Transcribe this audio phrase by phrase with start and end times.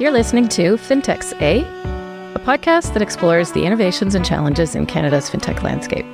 [0.00, 1.60] You're listening to FinTechs A,
[2.34, 6.06] a podcast that explores the innovations and challenges in Canada's fintech landscape.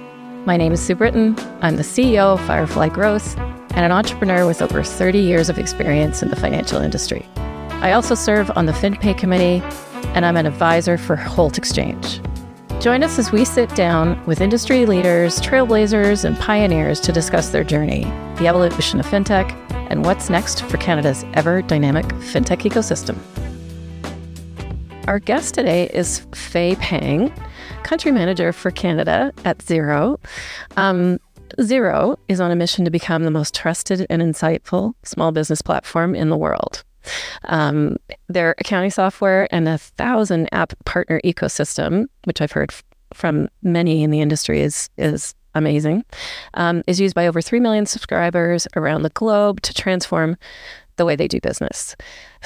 [0.44, 1.36] My name is Sue Britton.
[1.62, 6.20] I'm the CEO of Firefly Growth and an entrepreneur with over 30 years of experience
[6.20, 7.28] in the financial industry.
[7.36, 9.62] I also serve on the FinPay committee,
[10.16, 12.20] and I'm an advisor for Holt Xchange.
[12.82, 17.62] Join us as we sit down with industry leaders, trailblazers, and pioneers to discuss their
[17.62, 18.02] journey,
[18.38, 19.52] the evolution of fintech,
[19.90, 23.16] and what's next for Canada's ever dynamic fintech ecosystem.
[25.06, 27.32] Our guest today is Faye Pang,
[27.84, 30.18] country manager for Canada at Xero.
[30.76, 31.20] Um,
[31.58, 36.16] Xero is on a mission to become the most trusted and insightful small business platform
[36.16, 36.82] in the world.
[37.44, 37.98] Um,
[38.28, 42.82] their accounting software and a thousand app partner ecosystem, which I've heard f-
[43.14, 46.04] from many in the industry, is is amazing.
[46.54, 50.36] Um, is used by over three million subscribers around the globe to transform
[50.96, 51.94] the way they do business.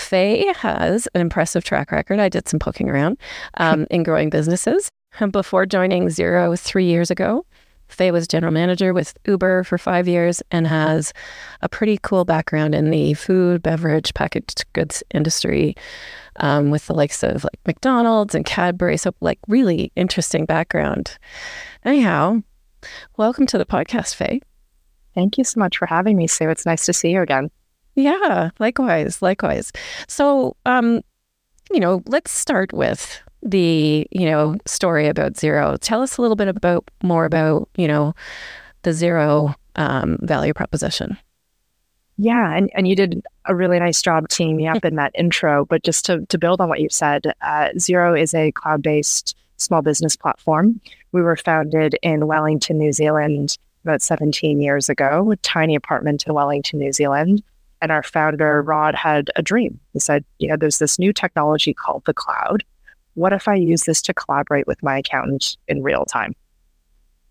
[0.01, 2.19] Faye has an impressive track record.
[2.19, 3.19] I did some poking around
[3.59, 4.89] um, in growing businesses.
[5.33, 7.45] Before joining Xero three years ago,
[7.89, 11.13] Faye was general manager with Uber for five years and has
[11.63, 15.75] a pretty cool background in the food, beverage, packaged goods industry
[16.37, 18.97] um, with the likes of like McDonald's and Cadbury.
[18.97, 21.19] So, like, really interesting background.
[21.85, 22.43] Anyhow,
[23.17, 24.41] welcome to the podcast, Faye.
[25.15, 26.49] Thank you so much for having me, Sue.
[26.49, 27.51] It's nice to see you again.
[28.01, 29.73] Yeah, likewise, likewise.
[30.09, 31.03] So, um,
[31.71, 35.79] you know, let's start with the you know story about Xero.
[35.81, 38.15] Tell us a little bit about more about you know
[38.83, 41.19] the Xero um, value proposition.
[42.17, 45.65] Yeah, and, and you did a really nice job team me up in that intro.
[45.65, 49.35] But just to, to build on what you've said, uh, Xero is a cloud based
[49.57, 50.81] small business platform.
[51.13, 56.35] We were founded in Wellington, New Zealand about 17 years ago, a tiny apartment in
[56.35, 57.43] Wellington, New Zealand.
[57.83, 59.81] And our founder, Rod, had a dream.
[59.93, 62.63] He said, you know, there's this new technology called the cloud
[63.15, 66.35] what if I use this to collaborate with my accountant in real time?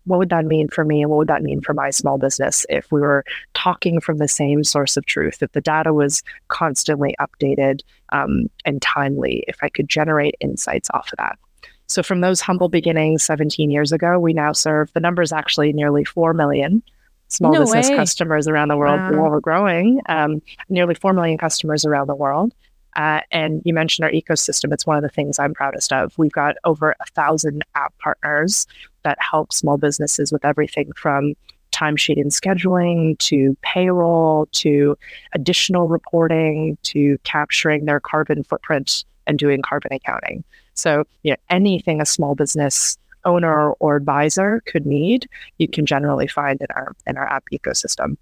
[0.04, 1.02] What would that mean for me?
[1.02, 3.24] And what would that mean for my small business if we were
[3.54, 7.80] talking from the same source of truth, if the data was constantly updated
[8.10, 11.38] um, and timely, if I could generate insights off of that?
[11.86, 16.04] So, from those humble beginnings 17 years ago, we now serve the numbers actually nearly
[16.04, 16.82] 4 million
[17.30, 17.96] small no business way.
[17.96, 19.00] customers around the world.
[19.00, 19.30] Wow.
[19.30, 22.52] We're growing, um, nearly 4 million customers around the world.
[22.96, 24.72] Uh, and you mentioned our ecosystem.
[24.72, 26.16] It's one of the things I'm proudest of.
[26.18, 28.66] We've got over a thousand app partners
[29.04, 31.34] that help small businesses with everything from
[31.72, 34.98] timesheet and scheduling to payroll to
[35.34, 40.42] additional reporting to capturing their carbon footprint and doing carbon accounting.
[40.74, 46.26] So, you know, anything a small business owner or advisor could need, you can generally
[46.26, 48.16] find in our in our app ecosystem.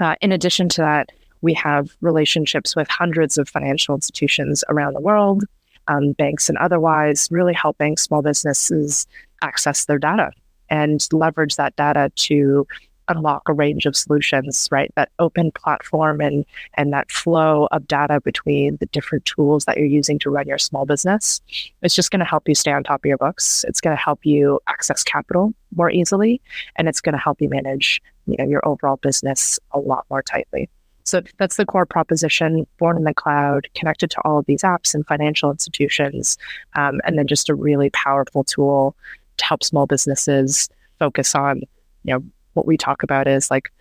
[0.00, 1.10] Uh, in addition to that,
[1.40, 5.44] we have relationships with hundreds of financial institutions around the world,
[5.88, 9.06] um, banks and otherwise, really helping small businesses
[9.42, 10.30] access their data
[10.68, 12.66] and leverage that data to
[13.08, 14.92] unlock a range of solutions, right?
[14.96, 16.44] That open platform and
[16.74, 20.58] and that flow of data between the different tools that you're using to run your
[20.58, 21.40] small business.
[21.82, 23.64] It's just going to help you stay on top of your books.
[23.68, 26.40] It's going to help you access capital more easily,
[26.76, 30.22] and it's going to help you manage you know your overall business a lot more
[30.22, 30.68] tightly.
[31.04, 34.92] So that's the core proposition born in the cloud, connected to all of these apps
[34.92, 36.36] and financial institutions,
[36.74, 38.96] um, and then just a really powerful tool
[39.36, 40.68] to help small businesses
[40.98, 41.60] focus on,
[42.02, 42.24] you know,
[42.56, 43.72] what we talk about is like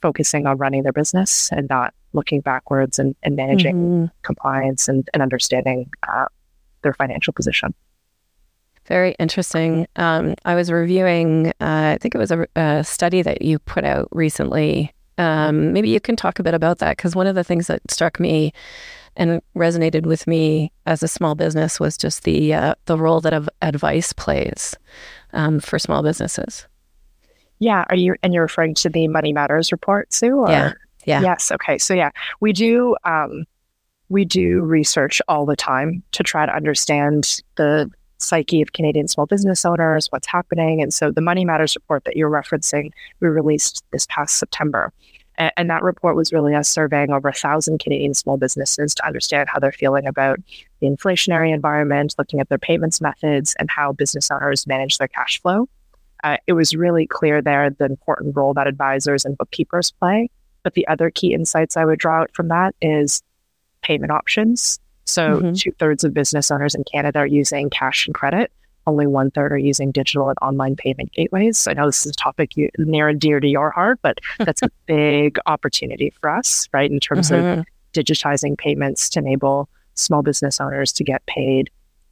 [0.00, 4.04] focusing on running their business and not looking backwards and, and managing mm-hmm.
[4.22, 6.26] compliance and, and understanding uh,
[6.82, 7.74] their financial position.
[8.86, 9.86] Very interesting.
[9.96, 13.84] Um, I was reviewing, uh, I think it was a, a, study that you put
[13.84, 17.44] out recently um, maybe you can talk a bit about that because one of the
[17.44, 18.52] things that struck me
[19.16, 23.48] and resonated with me as a small business was just the uh, the role that
[23.60, 24.74] advice plays
[25.32, 26.66] um, for small businesses.
[27.62, 30.36] Yeah, are you and you're referring to the Money Matters report, Sue?
[30.36, 30.50] Or?
[30.50, 30.72] Yeah,
[31.06, 31.20] yeah.
[31.20, 31.52] Yes.
[31.52, 31.78] Okay.
[31.78, 33.44] So yeah, we do um,
[34.08, 37.88] we do research all the time to try to understand the
[38.18, 40.82] psyche of Canadian small business owners, what's happening.
[40.82, 44.92] And so the Money Matters report that you're referencing, we released this past September.
[45.38, 49.06] And, and that report was really us surveying over a thousand Canadian small businesses to
[49.06, 50.40] understand how they're feeling about
[50.80, 55.40] the inflationary environment, looking at their payments methods, and how business owners manage their cash
[55.40, 55.68] flow.
[56.22, 60.30] Uh, it was really clear there the important role that advisors and bookkeepers play.
[60.62, 63.22] But the other key insights I would draw out from that is
[63.82, 64.78] payment options.
[65.04, 65.52] So mm-hmm.
[65.54, 68.52] two thirds of business owners in Canada are using cash and credit.
[68.86, 71.66] Only one third are using digital and online payment gateways.
[71.68, 74.62] I know this is a topic you, near and dear to your heart, but that's
[74.62, 76.90] a big opportunity for us, right?
[76.90, 77.60] In terms mm-hmm.
[77.60, 81.70] of digitizing payments to enable small business owners to get paid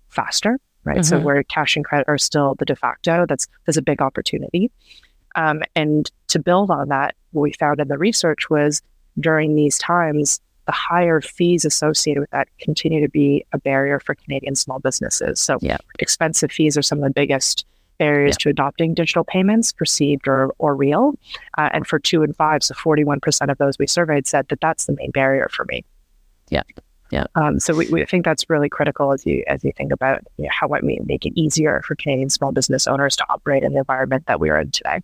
[0.08, 0.98] faster, right?
[0.98, 1.02] Mm-hmm.
[1.02, 4.70] So where cash and credit are still the de facto, that's there's a big opportunity.
[5.34, 8.82] Um, and to build on that, what we found in the research was
[9.18, 14.14] during these times, the higher fees associated with that continue to be a barrier for
[14.14, 15.40] Canadian small businesses.
[15.40, 15.78] So yeah.
[15.98, 17.66] expensive fees are some of the biggest
[17.98, 18.44] barriers yeah.
[18.44, 21.14] to adopting digital payments, perceived or, or real.
[21.58, 24.86] Uh, and for two and five, so 41% of those we surveyed said that that's
[24.86, 25.84] the main barrier for me.
[26.48, 26.62] Yeah.
[27.10, 27.24] Yeah.
[27.34, 30.44] Um, so we, we think that's really critical as you as you think about you
[30.44, 33.72] know, how might we make it easier for Canadian small business owners to operate in
[33.72, 35.00] the environment that we are in today.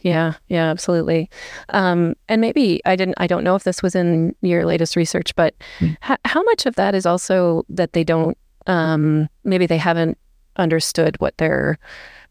[0.00, 1.30] Yeah, yeah, absolutely.
[1.70, 3.16] Um, and maybe I didn't.
[3.18, 5.96] I don't know if this was in your latest research, but mm.
[6.08, 8.36] h- how much of that is also that they don't.
[8.66, 10.18] Um, maybe they haven't
[10.56, 11.78] understood what they're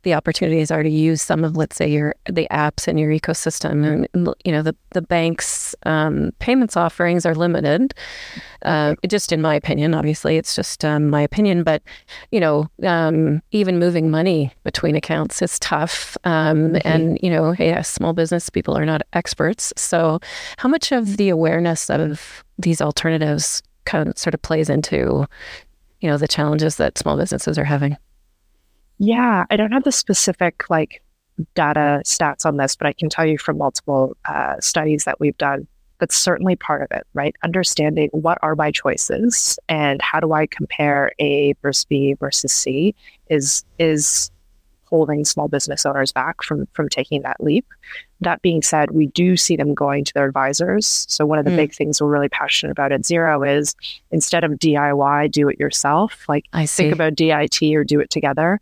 [0.05, 4.07] the opportunities are to use some of, let's say, your the apps in your ecosystem.
[4.13, 7.93] And you know, the the bank's um, payments offerings are limited.
[8.61, 11.63] Uh, just in my opinion, obviously, it's just um, my opinion.
[11.63, 11.81] But
[12.31, 16.15] you know, um, even moving money between accounts is tough.
[16.23, 16.87] Um, mm-hmm.
[16.87, 19.73] And you know, yeah, small business people are not experts.
[19.75, 20.19] So,
[20.57, 25.25] how much of the awareness of these alternatives kind of sort of plays into,
[25.99, 27.97] you know, the challenges that small businesses are having?
[28.97, 31.03] Yeah, I don't have the specific like
[31.53, 35.37] data stats on this, but I can tell you from multiple uh, studies that we've
[35.37, 35.67] done,
[35.99, 37.35] that's certainly part of it, right?
[37.43, 42.95] Understanding what are my choices and how do I compare A versus B versus C
[43.29, 44.31] is is
[44.85, 47.65] holding small business owners back from from taking that leap.
[48.21, 51.05] That being said, we do see them going to their advisors.
[51.09, 51.57] So one of the mm.
[51.57, 53.75] big things we're really passionate about at Xero is
[54.11, 56.25] instead of DIY, do it yourself.
[56.29, 58.59] Like I think about DIT or do it together.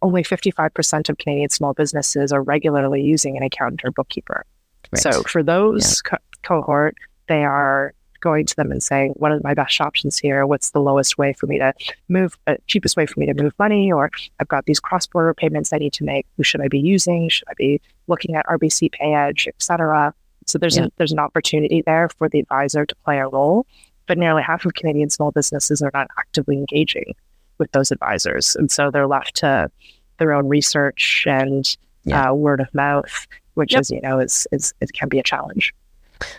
[0.00, 4.44] Only 55% of Canadian small businesses are regularly using an accountant or bookkeeper.
[4.92, 5.02] Right.
[5.02, 6.10] So for those yeah.
[6.10, 6.96] co- cohort,
[7.26, 10.46] they are going to them and saying, what are my best options here?
[10.46, 11.72] What's the lowest way for me to
[12.08, 13.92] move, uh, cheapest way for me to move money?
[13.92, 14.10] Or
[14.40, 16.26] I've got these cross border payments I need to make.
[16.36, 17.28] Who should I be using?
[17.28, 20.14] Should I be looking at RBC PayEdge, et cetera?
[20.46, 20.86] So there's, yeah.
[20.86, 23.66] a, there's an opportunity there for the advisor to play a role.
[24.06, 27.14] But nearly half of Canadian small businesses are not actively engaging
[27.58, 28.56] with those advisors.
[28.56, 29.70] And so they're left to
[30.18, 32.30] their own research and yeah.
[32.30, 33.82] uh, word of mouth, which yep.
[33.82, 35.74] is, you know, is, is, it can be a challenge.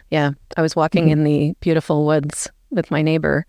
[0.09, 0.31] Yeah.
[0.57, 1.11] I was walking mm-hmm.
[1.11, 3.45] in the beautiful woods with my neighbor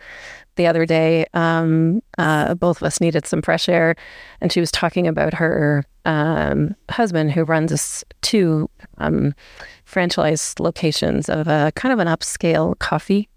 [0.56, 1.26] the other day.
[1.34, 3.96] Um, uh, both of us needed some fresh air,
[4.40, 8.68] and she was talking about her um, husband who runs two
[8.98, 9.34] um,
[9.84, 13.28] franchise locations of a kind of an upscale coffee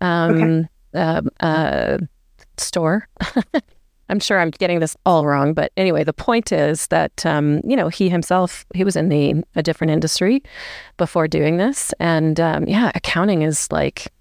[0.00, 0.68] um, okay.
[0.94, 1.98] uh, uh,
[2.56, 3.08] store.
[4.08, 7.76] I'm sure I'm getting this all wrong, but anyway, the point is that um, you
[7.76, 10.42] know he himself he was in the a different industry
[10.96, 14.12] before doing this, and um, yeah, accounting is like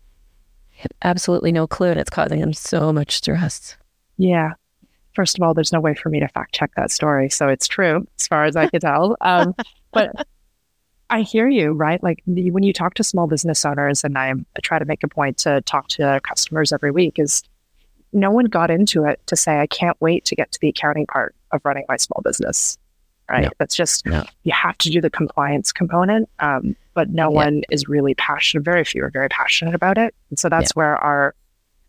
[1.04, 3.78] absolutely no clue, and it's causing him so much stress.
[4.18, 4.54] Yeah.
[5.14, 7.68] First of all, there's no way for me to fact check that story, so it's
[7.68, 9.16] true as far as I can tell.
[9.22, 9.56] Um,
[9.92, 10.28] but
[11.10, 12.02] I hear you, right?
[12.04, 15.38] Like when you talk to small business owners, and I try to make a point
[15.40, 17.44] to talk to customers every week, is
[18.16, 21.06] no one got into it to say, I can't wait to get to the accounting
[21.06, 22.78] part of running my small business.
[23.30, 23.44] Right.
[23.44, 23.50] No.
[23.58, 24.24] That's just, no.
[24.44, 26.30] you have to do the compliance component.
[26.40, 27.36] Um, but no yeah.
[27.36, 28.64] one is really passionate.
[28.64, 30.14] Very few are very passionate about it.
[30.30, 30.80] And so that's yeah.
[30.80, 31.36] where our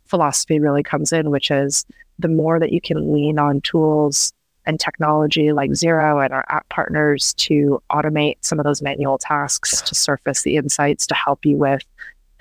[0.06, 1.85] philosophy really comes in, which is
[2.18, 4.33] the more that you can lean on tools
[4.64, 9.83] and technology like Xero and our app partners to automate some of those manual tasks
[9.83, 11.85] to surface the insights to help you with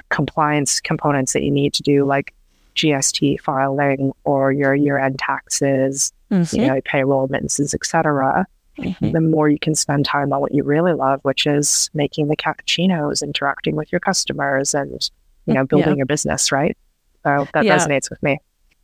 [0.10, 2.34] compliance components that you need to do, like
[2.76, 6.56] GST filing or your year-end taxes, mm-hmm.
[6.56, 8.46] you know, payroll remittances, etc.
[8.78, 9.12] Mm-hmm.
[9.12, 12.36] The more you can spend time on what you really love, which is making the
[12.36, 15.10] cappuccinos, interacting with your customers, and
[15.46, 15.98] you know, building yeah.
[15.98, 16.52] your business.
[16.52, 16.78] Right.
[17.24, 17.78] So that yeah.
[17.78, 18.40] resonates with me.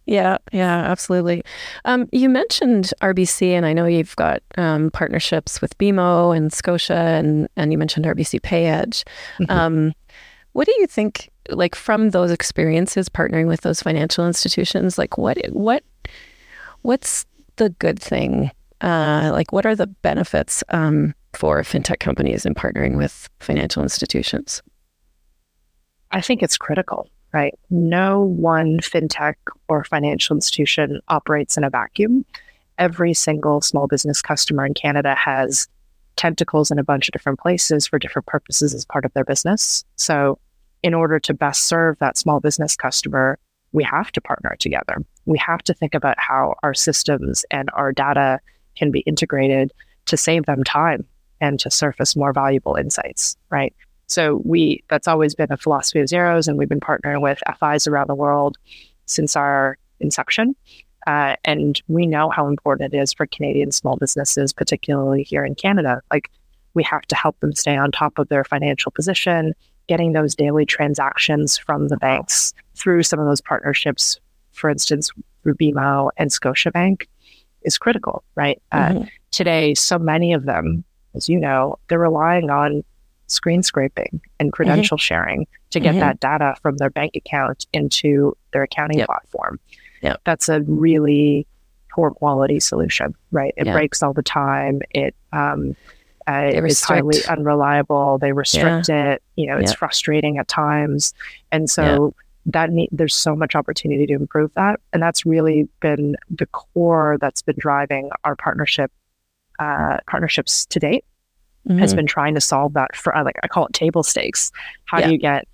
[0.05, 1.43] Yeah, yeah, absolutely.
[1.85, 6.95] Um, you mentioned RBC, and I know you've got um, partnerships with BMO and Scotia,
[6.95, 9.03] and and you mentioned RBC PayEdge.
[9.39, 9.51] Mm-hmm.
[9.51, 9.93] Um,
[10.53, 15.37] what do you think like from those experiences partnering with those financial institutions like what
[15.49, 15.83] what
[16.81, 17.25] what's
[17.57, 18.51] the good thing?
[18.81, 24.63] Uh, like what are the benefits um, for fintech companies in partnering with financial institutions?
[26.11, 27.57] I think it's critical right?
[27.69, 29.35] No one fintech
[29.67, 32.25] or financial institution operates in a vacuum.
[32.77, 35.67] Every single small business customer in canada has
[36.15, 39.85] tentacles in a bunch of different places for different purposes as part of their business.
[39.95, 40.39] So
[40.83, 43.37] in order to best serve that small business customer,
[43.71, 44.97] we have to partner together.
[45.25, 48.39] We have to think about how our systems and our data
[48.75, 49.71] can be integrated
[50.05, 51.05] to save them time
[51.39, 53.73] and to surface more valuable insights, right?
[54.07, 57.87] So we that's always been a philosophy of Xero's, and we've been partnering with FIs
[57.87, 58.57] around the world
[59.05, 60.55] since our inception.
[61.07, 65.55] Uh, and we know how important it is for Canadian small businesses, particularly here in
[65.55, 66.01] Canada.
[66.11, 66.29] Like,
[66.73, 69.53] we have to help them stay on top of their financial position,
[69.91, 74.21] getting those daily transactions from the banks through some of those partnerships,
[74.53, 75.11] for instance,
[75.43, 77.07] through BMO and Scotiabank,
[77.63, 78.61] is critical, right?
[78.71, 78.97] Uh, mm-hmm.
[78.99, 82.85] Uh, today, so many of them, as you know, they're relying on
[83.27, 84.55] screen scraping and mm-hmm.
[84.55, 85.01] credential mm-hmm.
[85.01, 85.99] sharing to get mm-hmm.
[85.99, 89.07] that data from their bank account into their accounting yep.
[89.07, 89.59] platform.
[90.01, 91.45] Yeah, That's a really
[91.93, 93.53] poor quality solution, right?
[93.57, 94.79] It breaks all the time.
[94.91, 95.75] It um,
[96.31, 98.17] uh, is highly unreliable.
[98.17, 99.13] They restrict yeah.
[99.13, 99.23] it.
[99.35, 101.13] You know, it's frustrating at times,
[101.51, 102.13] and so
[102.45, 107.17] that need, there's so much opportunity to improve that, and that's really been the core
[107.21, 108.91] that's been driving our partnership
[109.59, 111.05] uh, partnerships to date.
[111.67, 111.77] Mm-hmm.
[111.77, 114.51] Has been trying to solve that for like I call it table stakes.
[114.85, 115.47] How do you get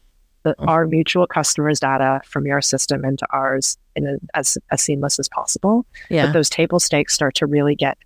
[0.43, 0.69] the, mm-hmm.
[0.69, 5.27] our mutual customers' data from your system into ours in a, as as seamless as
[5.27, 5.85] possible?
[6.09, 6.27] Yeah.
[6.27, 7.97] But those table stakes start to really get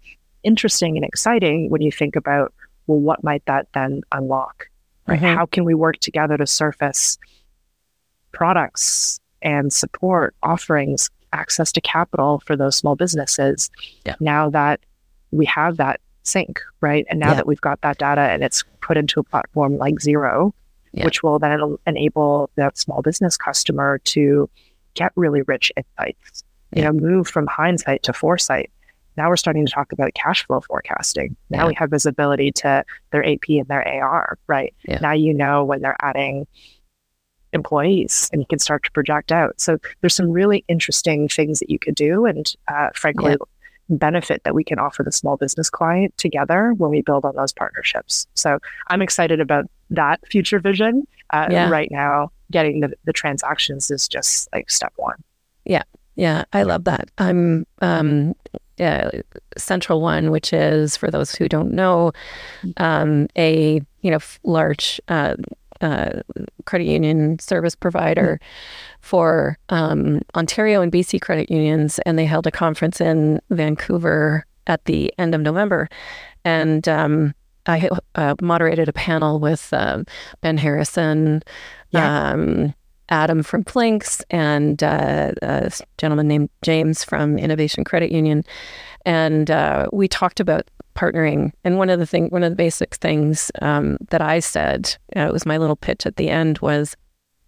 [0.44, 2.52] interesting and exciting when you think about,
[2.92, 4.68] well, what might that then unlock?
[5.08, 5.20] Right?
[5.20, 5.36] Mm-hmm.
[5.38, 7.18] How can we work together to surface
[8.32, 13.72] products and support offerings, access to capital for those small businesses?
[14.06, 14.16] Yeah.
[14.20, 14.82] Now that
[15.32, 17.06] we have that sync, right?
[17.10, 17.36] And now yeah.
[17.36, 20.52] that we've got that data and it's put into a platform like Xero,
[20.92, 21.06] yeah.
[21.06, 24.50] which will then enable that small business customer to
[24.94, 26.44] get really rich insights,
[26.76, 28.70] you know, move from hindsight to foresight
[29.18, 31.36] now we're starting to talk about cash flow forecasting.
[31.50, 31.68] Now yeah.
[31.68, 34.74] we have visibility to their AP and their AR, right?
[34.88, 35.00] Yeah.
[35.02, 36.48] Now you know when they're adding
[37.54, 39.60] employees and you can start to project out.
[39.60, 42.26] So there's some really interesting things that you could do.
[42.26, 43.46] And uh, frankly, yeah.
[43.90, 47.52] benefit that we can offer the small business client together when we build on those
[47.52, 48.28] partnerships.
[48.34, 51.08] So I'm excited about that future vision.
[51.32, 55.16] Uh, right now, getting the, the transactions is just like step one.
[55.66, 55.84] Yeah.
[56.16, 57.10] Yeah, I love that.
[57.18, 58.36] I'm um,
[58.82, 59.12] uh,
[59.58, 62.12] Central One, which is for those who don't know,
[62.78, 65.36] um, a you know large uh,
[65.82, 66.22] uh,
[66.66, 68.40] credit union service provider
[69.00, 74.86] for um, Ontario and BC credit unions, and they held a conference in Vancouver at
[74.86, 75.90] the end of November,
[76.44, 77.34] and um,
[77.66, 80.06] I uh, moderated a panel with um,
[80.42, 81.44] Ben Harrison.
[81.92, 82.32] Yeah.
[82.32, 82.74] Um,
[83.12, 88.44] Adam from Flinks and uh, a gentleman named James from Innovation Credit Union,
[89.06, 91.52] and uh, we talked about partnering.
[91.64, 95.22] And one of the thing, one of the basic things um, that I said, uh,
[95.22, 96.96] it was my little pitch at the end, was,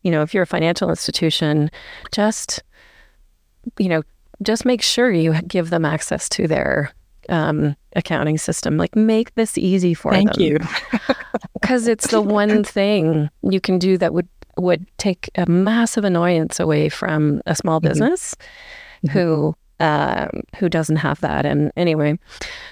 [0.02, 1.72] you know, if you're a financial institution,
[2.12, 2.64] just,
[3.80, 4.04] you know,
[4.42, 6.92] just make sure you give them access to their
[7.30, 8.78] um, accounting system.
[8.78, 10.60] Like, make this easy for Thank them.
[10.60, 11.16] Thank you.
[11.62, 16.60] Because it's the one thing you can do that would would take a massive annoyance
[16.60, 17.90] away from a small mm-hmm.
[17.90, 18.36] business
[19.06, 19.18] mm-hmm.
[19.18, 21.46] who um, who doesn't have that.
[21.46, 22.18] And anyway,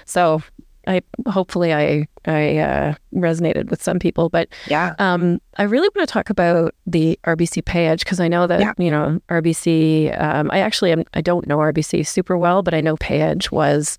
[0.06, 0.42] so
[0.86, 6.08] I hopefully I I uh, resonated with some people, but yeah, um, I really want
[6.08, 8.72] to talk about the RBC PayEdge because I know that yeah.
[8.78, 10.20] you know RBC.
[10.20, 13.98] Um, I actually am, I don't know RBC super well, but I know PayEdge was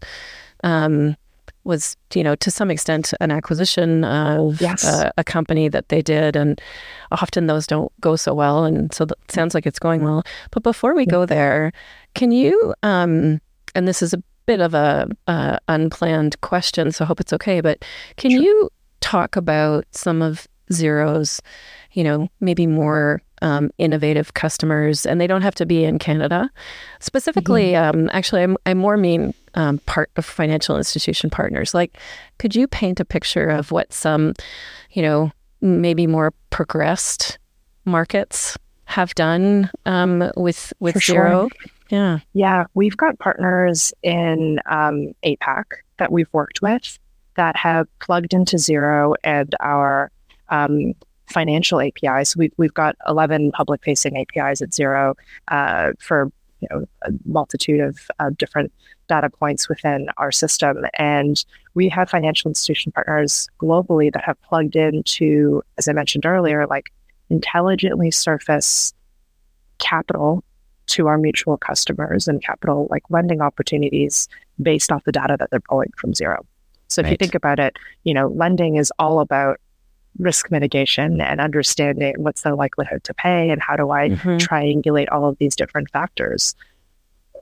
[0.64, 1.16] um,
[1.64, 4.84] was you know to some extent an acquisition of yes.
[4.86, 6.62] uh, a company that they did and
[7.12, 10.64] often those don't go so well and so it sounds like it's going well but
[10.64, 11.72] before we go there
[12.16, 13.40] can you um
[13.76, 17.62] and this is a bit of a uh, unplanned question so I hope it's okay
[17.62, 17.84] but
[18.18, 18.42] can sure.
[18.42, 21.42] you talk about some of Xero's
[21.94, 26.50] you know maybe more um, innovative customers, and they don't have to be in Canada.
[27.02, 28.00] Specifically, mm-hmm.
[28.00, 31.74] um, actually, I'm, I more mean um, part of financial institution partners.
[31.74, 31.98] Like,
[32.40, 34.34] could you paint a picture of what some,
[34.92, 35.32] you know,
[35.62, 37.40] maybe more progressed
[37.86, 41.50] markets have done um, with with For Xero?
[41.52, 41.72] Sure.
[41.90, 45.66] Yeah, yeah, we've got partners in um, APAC
[45.98, 46.98] that we've worked with
[47.36, 50.12] that have plugged into Xero and our
[50.50, 50.94] um,
[51.28, 52.36] financial APIs.
[52.36, 55.16] We've, we've got 11 public facing APIs at Xero
[55.50, 56.32] uh, for
[56.64, 58.72] you know, a multitude of uh, different
[59.08, 60.86] data points within our system.
[60.96, 61.44] And
[61.74, 66.92] we have financial institution partners globally that have plugged into, as I mentioned earlier, like
[67.30, 68.94] intelligently surface
[69.80, 70.44] capital
[70.86, 74.28] to our mutual customers and capital like lending opportunities
[74.62, 76.38] based off the data that they're pulling from Xero.
[76.88, 77.12] So if right.
[77.12, 79.60] you think about it, you know, lending is all about
[80.20, 84.38] risk mitigation and understanding what's the likelihood to pay and how do I mm-hmm.
[84.38, 86.56] triangulate all of these different factors.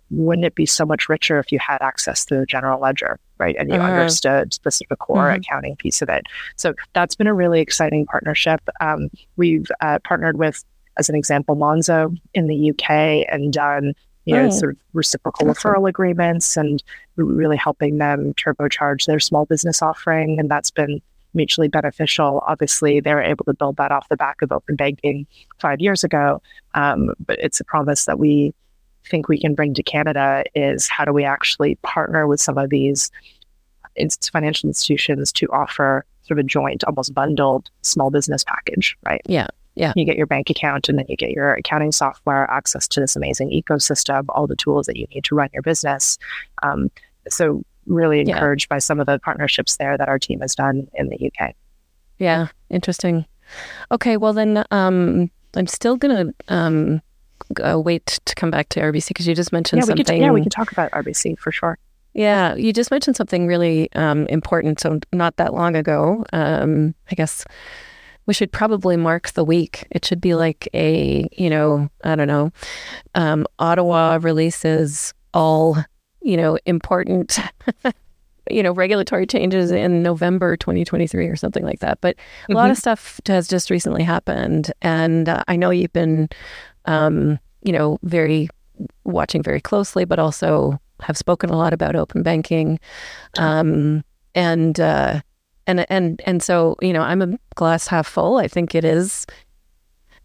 [0.10, 3.56] Wouldn't it be so much richer if you had access to the general ledger, right?
[3.58, 3.92] And you uh-huh.
[3.92, 5.42] understood the sort core mm-hmm.
[5.42, 6.26] accounting piece of it.
[6.56, 8.62] So that's been a really exciting partnership.
[8.80, 10.64] Um, we've uh, partnered with
[10.98, 13.94] as an example, Monzo in the UK and done
[14.26, 14.50] you know, oh.
[14.52, 16.84] sort of reciprocal referral agreements and
[17.16, 20.40] really helping them turbocharge their small business offering.
[20.40, 21.02] And that's been
[21.34, 22.44] mutually beneficial.
[22.48, 25.26] Obviously, they were able to build that off the back of open banking
[25.60, 26.42] five years ago.
[26.74, 28.54] Um, but it's a promise that we
[29.10, 32.70] think we can bring to Canada is how do we actually partner with some of
[32.70, 33.12] these
[34.32, 39.22] financial institutions to offer sort of a joint, almost bundled small business package, right?
[39.26, 39.48] Yeah.
[39.76, 39.94] Yeah.
[39.96, 43.16] You get your bank account and then you get your accounting software, access to this
[43.16, 46.18] amazing ecosystem, all the tools that you need to run your business.
[46.62, 46.92] Um,
[47.30, 48.76] so, really encouraged yeah.
[48.76, 51.56] by some of the partnerships there that our team has done in the UK.
[52.18, 53.26] Yeah, interesting.
[53.92, 57.02] Okay, well, then um, I'm still going to um,
[57.64, 60.06] uh, wait to come back to RBC because you just mentioned yeah, something.
[60.06, 61.78] Could, yeah, we can talk about RBC for sure.
[62.14, 64.80] Yeah, you just mentioned something really um, important.
[64.80, 67.46] So, not that long ago, um, I guess
[68.26, 69.88] we should probably mark the week.
[69.92, 72.52] It should be like a, you know, I don't know,
[73.16, 75.78] um, Ottawa releases all,
[76.22, 77.40] you know, important,
[78.50, 82.00] you know, regulatory changes in November 2023 or something like that.
[82.02, 82.16] But
[82.50, 82.80] a lot of mm-hmm.
[82.80, 84.72] stuff has just recently happened.
[84.82, 86.30] And uh, I know you've been,
[86.86, 88.50] um, you know, very
[89.04, 92.80] watching very closely, but also have spoken a lot about open banking.
[93.38, 95.22] Um, and, uh,
[95.68, 99.26] and and and so you know i'm a glass half full i think it is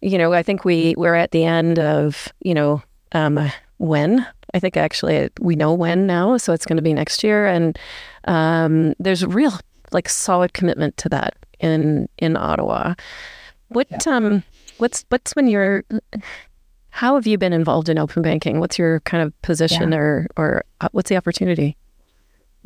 [0.01, 2.81] you know i think we we're at the end of you know
[3.13, 4.25] um, when
[4.57, 7.77] i think actually we know when now so it's going to be next year and
[8.25, 9.53] um, there's a real
[9.91, 12.93] like solid commitment to that in in ottawa
[13.69, 14.15] what yeah.
[14.15, 14.43] um
[14.77, 15.83] what's what's when you're
[16.89, 19.97] how have you been involved in open banking what's your kind of position yeah.
[19.97, 21.77] or or uh, what's the opportunity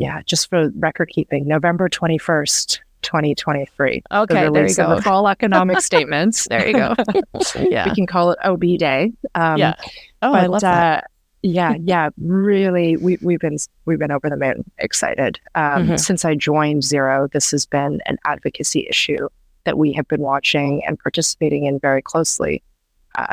[0.01, 4.01] yeah, just for record keeping, November 21st, 2023.
[4.12, 4.95] Okay, the there you go.
[4.95, 6.48] The fall economic statements.
[6.48, 6.95] there you go.
[7.60, 7.88] yeah.
[7.88, 9.13] We can call it OB Day.
[9.36, 9.75] Um, yeah.
[10.24, 11.03] Oh, but, I love that.
[11.03, 11.07] Uh,
[11.43, 15.95] yeah, yeah, really, we, we've been we've been over the moon excited um, mm-hmm.
[15.97, 17.32] since I joined Xero.
[17.32, 19.27] This has been an advocacy issue
[19.63, 22.63] that we have been watching and participating in very closely.
[23.15, 23.25] Uh,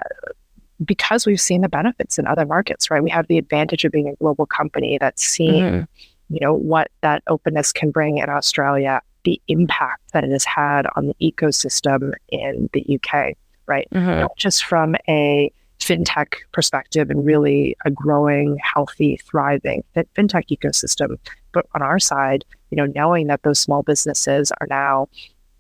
[0.85, 3.03] because we've seen the benefits in other markets, right?
[3.03, 5.83] We have the advantage of being a global company that's seen mm-hmm
[6.29, 10.87] you know, what that openness can bring in Australia, the impact that it has had
[10.95, 13.89] on the ecosystem in the UK, right?
[13.93, 14.21] Mm-hmm.
[14.21, 21.19] Not just from a fintech perspective and really a growing, healthy, thriving fintech ecosystem,
[21.53, 25.09] but on our side, you know, knowing that those small businesses are now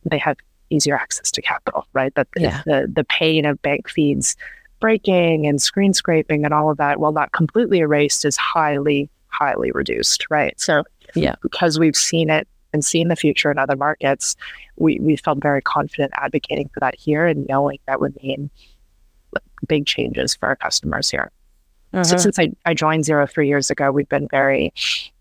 [0.04, 0.36] they have
[0.70, 2.14] easier access to capital, right?
[2.14, 2.62] That yeah.
[2.66, 4.36] the the pain of bank feeds
[4.80, 9.70] breaking and screen scraping and all of that, while not completely erased, is highly highly
[9.72, 10.58] reduced, right?
[10.60, 14.36] So, yeah, because we've seen it and seen the future in other markets,
[14.76, 18.50] we, we felt very confident advocating for that here and knowing that would mean
[19.66, 21.30] big changes for our customers here.
[21.92, 22.04] Uh-huh.
[22.04, 24.72] So since I, I joined Xero three years ago, we've been very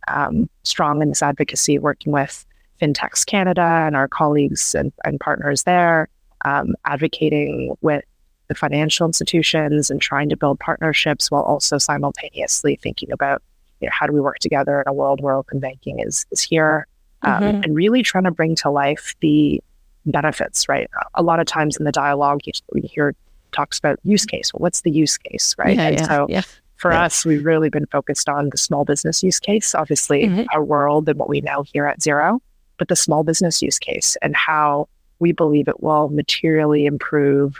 [0.07, 2.45] um, strong in this advocacy, working with
[2.81, 6.09] FinTechs Canada and our colleagues and, and partners there,
[6.45, 8.03] um, advocating with
[8.47, 13.41] the financial institutions and trying to build partnerships while also simultaneously thinking about
[13.79, 16.41] you know, how do we work together in a world where open banking is, is
[16.41, 16.87] here?
[17.21, 17.63] Um, mm-hmm.
[17.63, 19.61] And really trying to bring to life the
[20.05, 20.89] benefits, right?
[21.15, 23.15] A lot of times in the dialogue, you, you hear
[23.57, 24.53] talks about use case.
[24.53, 25.75] Well, what's the use case, right?
[25.75, 26.41] Yeah, and yeah, so yeah.
[26.75, 27.03] for yeah.
[27.03, 30.43] us, we've really been focused on the small business use case, obviously mm-hmm.
[30.53, 32.39] our world and what we know here at Xero,
[32.77, 34.87] but the small business use case and how
[35.19, 37.59] we believe it will materially improve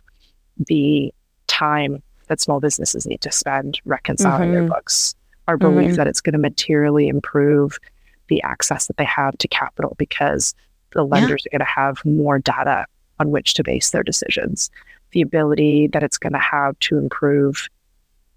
[0.67, 1.13] the
[1.47, 4.53] time that small businesses need to spend reconciling mm-hmm.
[4.53, 5.15] their books
[5.47, 5.95] our belief mm-hmm.
[5.95, 7.79] that it's going to materially improve
[8.27, 10.53] the access that they have to capital because
[10.93, 11.49] the lenders yeah.
[11.49, 12.85] are going to have more data
[13.19, 14.69] on which to base their decisions.
[15.11, 17.67] The ability that it's going to have to improve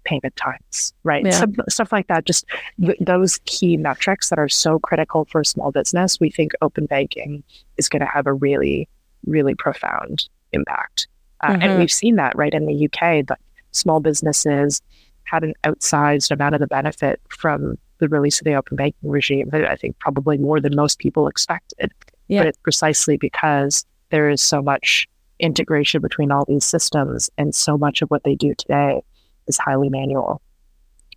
[0.03, 1.25] payment times, right?
[1.25, 1.31] Yeah.
[1.31, 2.25] Some, stuff like that.
[2.25, 2.45] Just
[2.83, 6.19] th- those key metrics that are so critical for a small business.
[6.19, 7.43] We think open banking
[7.77, 8.89] is going to have a really,
[9.25, 11.07] really profound impact.
[11.41, 11.61] Uh, mm-hmm.
[11.61, 13.25] And we've seen that right in the UK.
[13.27, 13.39] That
[13.71, 14.81] small businesses
[15.23, 19.49] had an outsized amount of the benefit from the release of the open banking regime.
[19.53, 21.91] I think probably more than most people expected.
[22.27, 22.41] Yeah.
[22.41, 25.07] But it's precisely because there is so much
[25.41, 29.01] integration between all these systems, and so much of what they do today
[29.47, 30.41] is highly manual.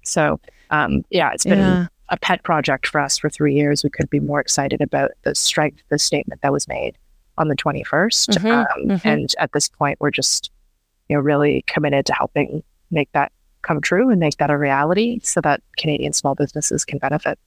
[0.02, 1.86] So, um, yeah, it's been yeah.
[2.08, 3.84] a pet project for us for three years.
[3.84, 6.98] We couldn't be more excited about the strength the statement that was made
[7.38, 8.38] on the 21st.
[8.38, 9.08] Mm-hmm, um, mm-hmm.
[9.08, 10.50] And at this point, we're just,
[11.08, 13.32] you know, really committed to helping make that
[13.62, 17.38] come true and make that a reality so that Canadian small businesses can benefit.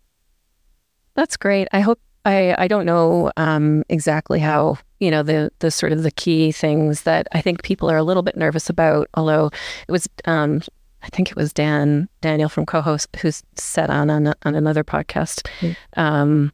[1.14, 1.68] That's great.
[1.72, 6.04] I hope I I don't know um, exactly how you know the the sort of
[6.04, 9.10] the key things that I think people are a little bit nervous about.
[9.14, 9.50] Although
[9.88, 10.62] it was um,
[11.04, 15.48] I think it was Dan Daniel from KOHO who said on on, on another podcast
[15.62, 15.76] mm.
[15.96, 16.52] um,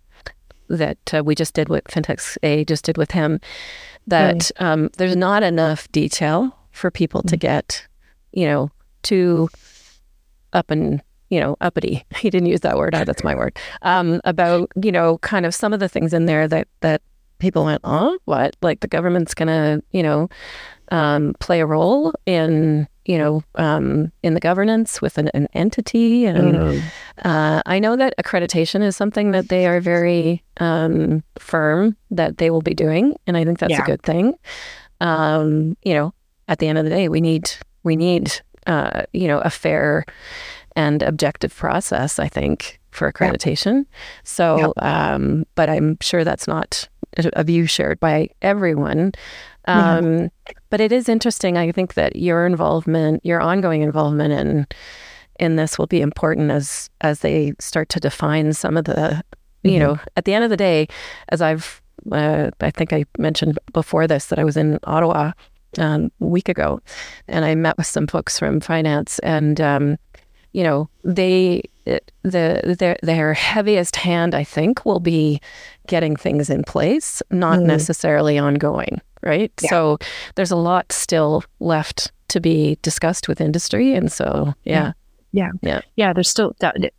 [0.68, 3.40] that uh, we just did with Fintechs A just did with him
[4.06, 7.30] that um, there's not enough detail for people mm.
[7.30, 7.88] to get
[8.32, 8.70] you know
[9.02, 9.50] too
[10.54, 11.02] up and
[11.34, 12.06] you know uppity.
[12.24, 12.94] He didn't use that word.
[12.94, 13.58] that's my word.
[13.82, 17.02] Um, about you know kind of some of the things in there that that
[17.40, 18.56] people went, oh, what?
[18.62, 20.30] Like the government's gonna you know
[20.92, 26.26] um, play a role in you know, um, in the governance with an, an entity.
[26.26, 26.84] And mm.
[27.24, 32.50] uh, I know that accreditation is something that they are very um, firm that they
[32.50, 33.84] will be doing, and I think that's yeah.
[33.84, 34.36] a good thing.
[35.02, 36.14] Um, you know,
[36.48, 37.52] at the end of the day, we need
[37.84, 40.06] we need uh, you know a fair
[40.76, 42.20] and objective process.
[42.20, 43.86] I think for accreditation.
[44.24, 45.14] So, yeah.
[45.14, 49.14] Um, but I'm sure that's not a view shared by everyone.
[49.66, 50.30] Um,
[50.70, 51.58] But it is interesting.
[51.58, 54.68] I think that your involvement, your ongoing involvement in
[55.40, 59.24] in this, will be important as as they start to define some of the.
[59.66, 59.70] Mm-hmm.
[59.74, 60.88] You know, at the end of the day,
[61.30, 61.82] as I've,
[62.12, 65.32] uh, I think I mentioned before this that I was in Ottawa
[65.78, 66.82] um, a week ago,
[67.30, 69.98] and I met with some folks from finance, and um,
[70.54, 71.64] you know, they
[72.24, 75.42] the their their heaviest hand, I think, will be
[75.88, 77.66] getting things in place, not mm.
[77.66, 79.52] necessarily ongoing right?
[79.62, 79.70] Yeah.
[79.70, 79.98] So
[80.36, 83.94] there's a lot still left to be discussed with industry.
[83.96, 84.94] And so, yeah.
[85.32, 85.52] Yeah.
[85.62, 85.82] Yeah.
[85.96, 86.14] Yeah.
[86.14, 86.92] There's still, I,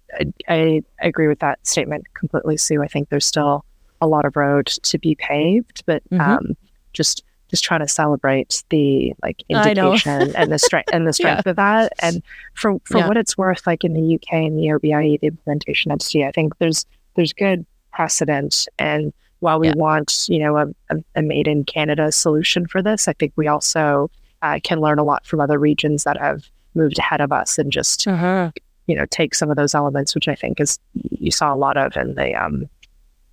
[0.48, 2.82] I agree with that statement completely, Sue.
[2.82, 3.64] I think there's still
[4.00, 6.20] a lot of road to be paved, but mm-hmm.
[6.20, 6.56] um,
[6.92, 7.22] just,
[7.54, 11.50] just trying to celebrate the like indication and the strength and the strength yeah.
[11.50, 11.92] of that.
[12.00, 12.22] And
[12.54, 13.08] for for yeah.
[13.08, 16.58] what it's worth, like in the UK and the OBIE, the implementation entity, I think
[16.58, 19.12] there's there's good precedent and
[19.44, 19.74] while we yeah.
[19.76, 24.10] want, you know, a, a, made in Canada solution for this, I think we also
[24.40, 27.70] uh, can learn a lot from other regions that have moved ahead of us and
[27.70, 28.50] just, uh-huh.
[28.86, 31.76] you know, take some of those elements, which I think is you saw a lot
[31.76, 32.70] of in the um,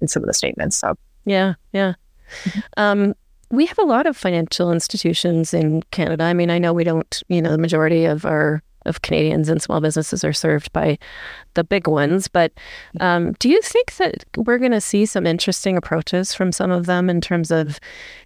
[0.01, 0.75] in some of the statements.
[0.75, 1.93] So yeah, yeah.
[2.43, 2.59] Mm-hmm.
[2.75, 3.15] Um,
[3.51, 6.23] we have a lot of financial institutions in Canada.
[6.23, 9.61] I mean, I know we don't, you know, the majority of our of Canadians and
[9.61, 10.97] small businesses are served by
[11.53, 12.27] the big ones.
[12.27, 12.51] But
[12.99, 16.87] um, do you think that we're going to see some interesting approaches from some of
[16.87, 17.79] them in terms of,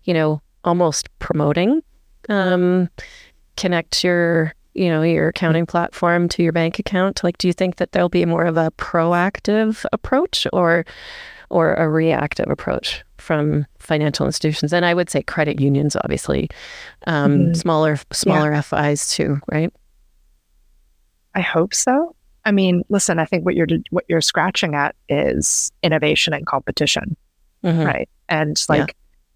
[0.06, 1.82] you know, almost promoting
[2.30, 2.90] um,
[3.56, 7.78] connect your you know your accounting platform to your bank account like do you think
[7.78, 10.86] that there'll be more of a proactive approach or
[11.50, 16.50] or a reactive approach from financial institutions and i would say credit unions obviously
[17.08, 17.54] um, mm-hmm.
[17.54, 18.62] smaller smaller yeah.
[18.62, 19.74] fis too right
[21.36, 22.16] I hope so.
[22.46, 27.18] I mean, listen, I think what you're what you're scratching at is innovation and competition,
[27.64, 27.84] mm-hmm.
[27.84, 28.10] right?
[28.30, 28.94] And like yeah.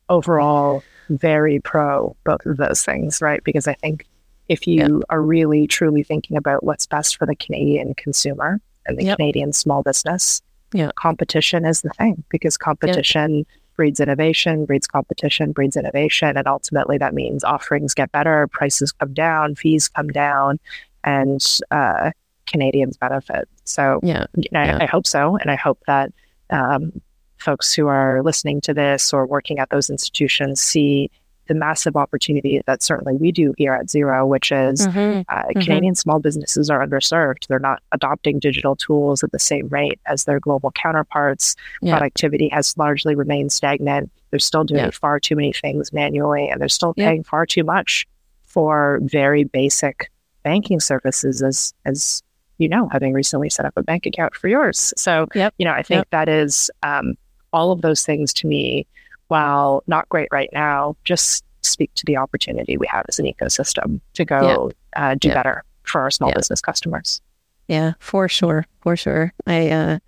[0.08, 3.44] overall, very pro both of those things, right?
[3.44, 4.06] Because I think
[4.48, 5.06] if you yeah.
[5.10, 9.18] are really truly thinking about what's best for the Canadian consumer and the yep.
[9.18, 10.42] Canadian small business,
[10.74, 10.92] yeah.
[10.96, 13.48] competition is the thing because competition yep.
[13.80, 19.14] Breeds innovation, breeds competition, breeds innovation, and ultimately that means offerings get better, prices come
[19.14, 20.60] down, fees come down,
[21.06, 22.12] and uh,
[22.46, 23.48] Canadians benefit.
[23.64, 24.80] So yeah, you know, yeah.
[24.82, 26.12] I, I, hope so, and I hope that
[26.50, 26.92] um,
[27.38, 31.10] folks who are listening to this or working at those institutions see
[31.50, 35.22] the massive opportunity that certainly we do here at Xero, which is mm-hmm.
[35.28, 35.60] Uh, mm-hmm.
[35.60, 37.48] Canadian small businesses are underserved.
[37.48, 41.56] They're not adopting digital tools at the same rate as their global counterparts.
[41.82, 41.98] Yeah.
[41.98, 44.12] Productivity has largely remained stagnant.
[44.30, 44.92] They're still doing yeah.
[44.92, 47.30] far too many things manually, and they're still paying yeah.
[47.30, 48.08] far too much
[48.46, 50.12] for very basic
[50.44, 52.24] banking services as as
[52.60, 54.94] you know, having recently set up a bank account for yours.
[54.98, 55.54] So, yep.
[55.58, 56.10] you know, I think yep.
[56.12, 57.16] that is um,
[57.54, 58.86] all of those things to me,
[59.30, 64.00] while not great right now, just speak to the opportunity we have as an ecosystem
[64.14, 67.22] to go uh, do better for our small business customers.
[67.68, 69.34] Yeah, for sure, for sure.
[69.48, 70.00] I uh,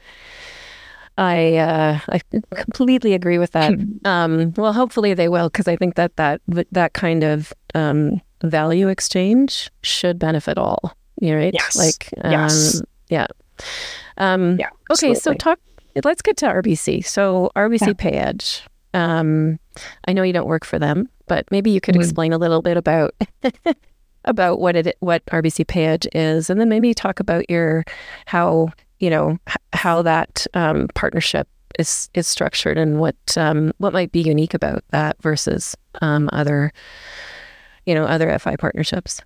[1.18, 2.22] I uh, I
[2.56, 3.74] completely agree with that.
[4.06, 8.88] um, well, hopefully they will, because I think that that that kind of um, value
[8.88, 10.96] exchange should benefit all.
[11.22, 11.54] Right?
[11.54, 11.78] Yes.
[11.78, 12.82] Like, um, yes.
[13.10, 13.28] yeah.
[14.18, 14.70] Um, yeah.
[14.90, 15.14] Okay.
[15.14, 15.60] So talk.
[16.04, 17.06] Let's get to RBC.
[17.06, 17.94] So RBC yeah.
[17.94, 18.62] PayEdge.
[18.94, 19.60] Um,
[20.08, 22.02] I know you don't work for them, but maybe you could mm-hmm.
[22.02, 23.16] explain a little bit about
[24.26, 27.84] about what it what RBC PayEdge is, and then maybe talk about your
[28.26, 29.38] how you know
[29.74, 31.48] how that um, partnership
[31.80, 36.72] is is structured and what um, what might be unique about that versus um, other
[37.86, 39.22] you know, other FI partnerships?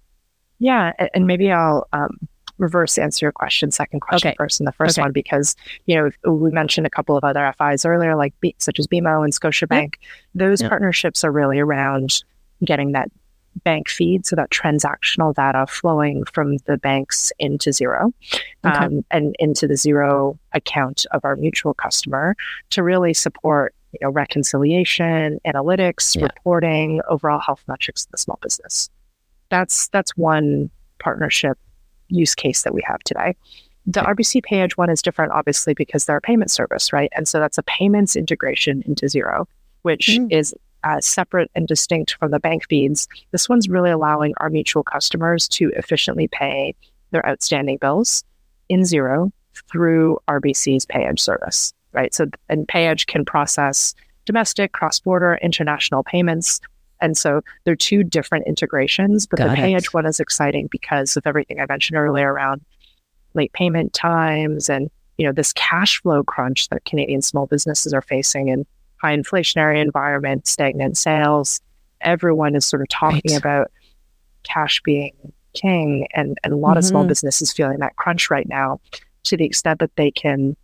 [0.60, 4.36] Yeah, and maybe I'll um, reverse answer your question, second question Okay.
[4.38, 5.04] first, and the first Okay.
[5.04, 8.80] one because you know we mentioned a couple of other FIs earlier, like B- such
[8.80, 9.96] as BMO and Scotiabank.
[10.34, 10.70] Those Yep.
[10.70, 12.24] partnerships are really around
[12.64, 13.10] getting that
[13.64, 18.12] bank feed, so that transactional data flowing from the banks into Xero
[18.66, 18.86] Okay.
[18.86, 22.36] um, and into the Xero account of our mutual customer
[22.72, 26.24] to really support you know reconciliation, analytics, Yeah.
[26.24, 28.90] reporting, overall health metrics of the small business.
[29.50, 31.58] That's that's one partnership
[32.10, 33.36] use case that we have today.
[33.88, 34.00] The.
[34.02, 37.12] RBC PayEdge one is different, obviously, because they're a payment service, right?
[37.16, 39.46] And so that's a payments integration into Xero,
[39.84, 40.32] which Mm.
[40.32, 43.08] is uh, separate and distinct from the bank feeds.
[43.32, 46.76] This one's really allowing our mutual customers to efficiently pay
[47.12, 48.24] their outstanding bills
[48.70, 49.32] in Xero
[49.72, 52.14] through RBC's PayEdge service, right?
[52.14, 56.60] So, and PayEdge can process domestic, cross border, international payments.
[57.02, 59.76] And so they're two different integrations, but Got the Pay.
[59.76, 62.62] Edge one is exciting because of everything I mentioned earlier around
[63.34, 68.02] late payment times and you know this cash flow crunch that Canadian small businesses are
[68.02, 68.66] facing in
[68.98, 71.60] high inflationary environment, stagnant sales.
[72.02, 73.38] Everyone is sort of talking Right.
[73.40, 73.72] about
[74.44, 75.14] cash being
[75.54, 77.10] king and, and a lot of small Mhm.
[77.10, 78.80] businesses feeling that crunch right now
[79.24, 80.56] to the extent that they can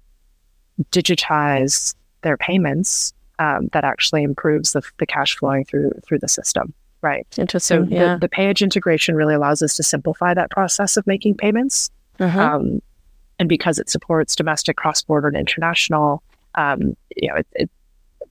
[0.91, 3.13] digitize their payments
[3.43, 6.65] um, that actually improves the, the cash flowing through through the system
[7.01, 7.89] right so Interesting.
[7.91, 8.13] yeah.
[8.13, 12.39] the, the PayEdge integration really allows us to simplify that process of making payments Uh-huh.
[12.41, 12.81] um,
[13.39, 16.21] and because it supports domestic cross-border and international
[16.63, 16.79] um,
[17.21, 17.69] you know it, it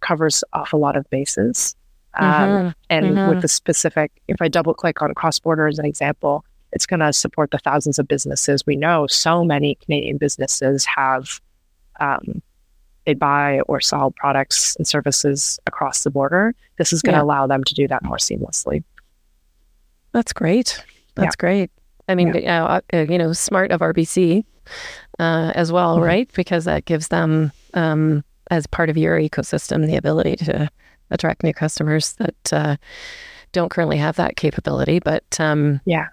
[0.08, 1.74] covers off a lot of bases
[2.14, 2.74] um, Mhm.
[2.94, 3.28] and Mhm.
[3.30, 7.12] with the specific if i double click on cross-border as an example it's going to
[7.12, 11.40] support the thousands of businesses we know so many canadian businesses have
[11.98, 12.40] um,
[13.06, 17.22] they buy or sell products and services across the border this is going to Yeah.
[17.24, 18.82] allow them to do that more seamlessly
[20.12, 20.82] That's great.
[21.14, 21.70] That's great.
[22.08, 24.44] I mean, uh, uh, you know, smart of RBC
[25.20, 26.04] uh, as well, Mhm.
[26.04, 26.32] right?
[26.34, 30.68] Because that gives them, um, as part of your ecosystem, the ability to
[31.10, 32.76] attract new customers that uh,
[33.52, 34.98] don't currently have that capability.
[34.98, 36.06] But um, Yeah.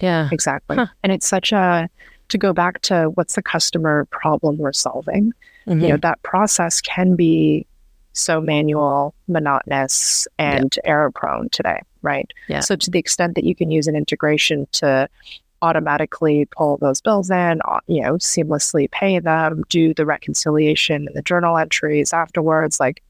[0.00, 0.86] yeah, exactly Huh.
[1.02, 1.88] and it's such a
[2.28, 5.32] to go back to what's the customer problem we're solving
[5.70, 5.82] Mhm.
[5.82, 7.66] you know that process can be
[8.12, 12.30] so manual monotonous and error prone today right?
[12.48, 12.60] Yeah.
[12.60, 15.08] so to the extent that you can use an integration to
[15.62, 21.22] automatically pull those bills in you know seamlessly pay them do the reconciliation and the
[21.22, 23.02] journal entries afterwards like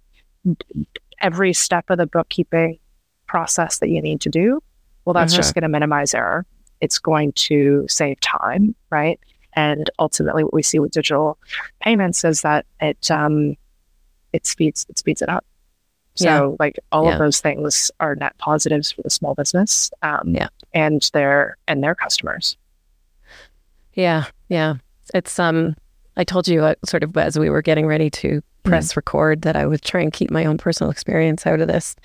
[1.20, 2.78] every step of the bookkeeping
[3.26, 4.60] process that you need to do
[5.04, 6.44] well that's just going to minimize error.
[6.80, 9.20] It's going to save time right
[9.54, 11.36] and ultimately what we see with digital
[11.80, 13.56] payments is that it um
[14.32, 15.44] it speeds it speeds it up
[16.14, 16.56] so Yeah.
[16.58, 17.12] like all Yeah.
[17.14, 20.48] of those things are net positives for the small business um Yeah.
[20.74, 22.56] and their and their customers
[23.94, 24.74] yeah, yeah.
[25.12, 25.74] It's um.
[26.16, 29.56] I told you uh, sort of as we were getting ready to press record that
[29.56, 31.96] I would try and keep my own personal experience out of this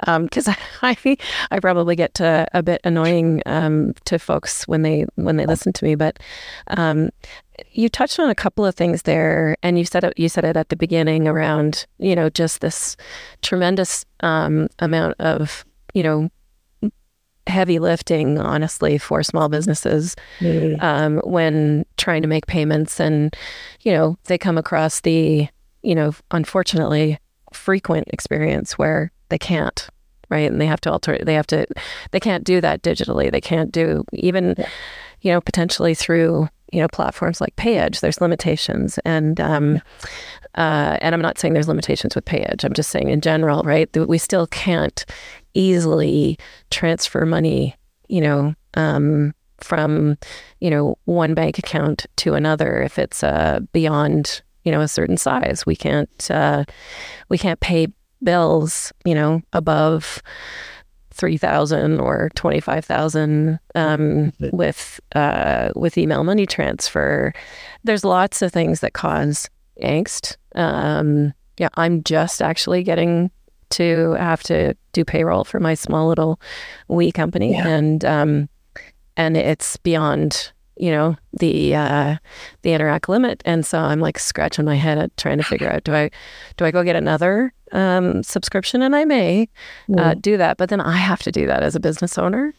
[0.00, 1.16] because I, I
[1.50, 5.72] I probably get uh, a bit annoying um, to folks when they when they listen
[5.72, 5.94] to me.
[5.94, 6.18] But
[6.68, 7.10] um,
[7.72, 10.56] you touched on a couple of things there, and you said it you said it
[10.56, 12.96] at the beginning around you know just this
[13.42, 16.30] tremendous um, amount of you know
[17.48, 20.14] heavy lifting honestly for small businesses
[20.80, 23.36] um, when trying to make payments and
[23.80, 25.48] you know they come across the
[25.82, 27.18] you know unfortunately
[27.52, 29.88] frequent experience where they can't
[30.30, 31.66] right and they have to alter they have to
[32.12, 34.68] they can't do that digitally they can't do even Yeah.
[35.20, 39.80] you know potentially through you know platforms like PayEdge there's limitations and um
[40.54, 42.62] uh, and I'm not saying there's limitations with PayEdge.
[42.62, 43.88] I'm just saying in general, right?
[43.96, 45.06] We still can't
[45.54, 46.38] easily
[46.70, 47.74] transfer money,
[48.08, 50.18] you know, um, from
[50.60, 55.16] you know one bank account to another if it's uh, beyond you know a certain
[55.16, 55.64] size.
[55.66, 56.64] We can't uh,
[57.28, 57.88] we can't pay
[58.22, 60.22] bills, you know, above
[61.10, 67.32] three thousand or twenty five thousand um, with uh, with email money transfer.
[67.84, 69.48] There's lots of things that cause
[69.82, 70.36] angst.
[70.54, 73.30] Um, yeah, I'm just actually getting
[73.70, 76.38] to have to do payroll for my small little
[76.88, 77.66] wee company, Yeah.
[77.68, 78.48] and um,
[79.16, 82.16] and it's beyond you know the uh,
[82.62, 85.84] the Interac limit, and so I'm like scratching my head at trying to figure out
[85.84, 86.10] do I
[86.56, 89.48] do I go get another um, subscription, and I may
[89.98, 92.52] uh, do that, but then I have to do that as a business owner,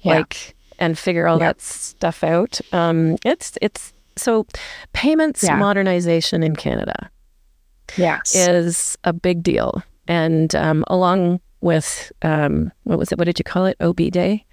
[0.00, 0.16] Yeah.
[0.18, 1.46] like and figure all Yeah.
[1.48, 2.60] that stuff out.
[2.72, 4.46] Um, it's it's so
[4.92, 7.10] payments modernization in Canada
[7.96, 13.18] yes is a big deal, and um, along with um, what was it?
[13.18, 13.76] What did you call it?
[13.80, 14.44] OB Day.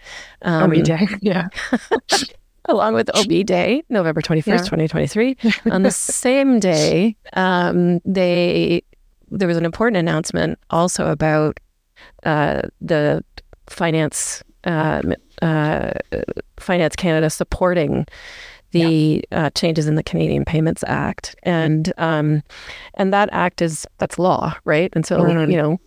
[0.42, 1.48] Um, OB day yeah
[2.66, 4.58] along with OB Day, November 21st, yeah.
[4.58, 5.38] 2023.
[5.72, 8.84] On the same day, um, they
[9.30, 11.60] there was an important announcement also about
[12.24, 13.24] uh, the
[13.68, 15.02] finance uh,
[15.42, 15.92] uh,
[16.58, 18.06] Finance Canada supporting
[18.74, 19.46] the yeah.
[19.46, 22.44] uh, changes in the Canadian Payments Act, and um,
[22.96, 24.92] and that act is that's law, right?
[24.94, 25.50] And so mm-hmm.
[25.50, 25.80] you know,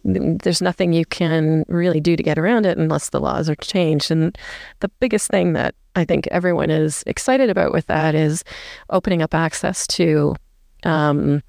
[0.42, 4.10] there's nothing you can really do to get around it unless the laws are changed.
[4.10, 4.38] And
[4.80, 8.44] the biggest thing that I think everyone is excited about with that is
[8.90, 10.36] opening up access to
[10.84, 11.42] um,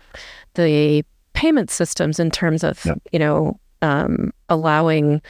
[0.56, 2.96] the payment systems in terms of yeah.
[3.12, 5.22] you know um, allowing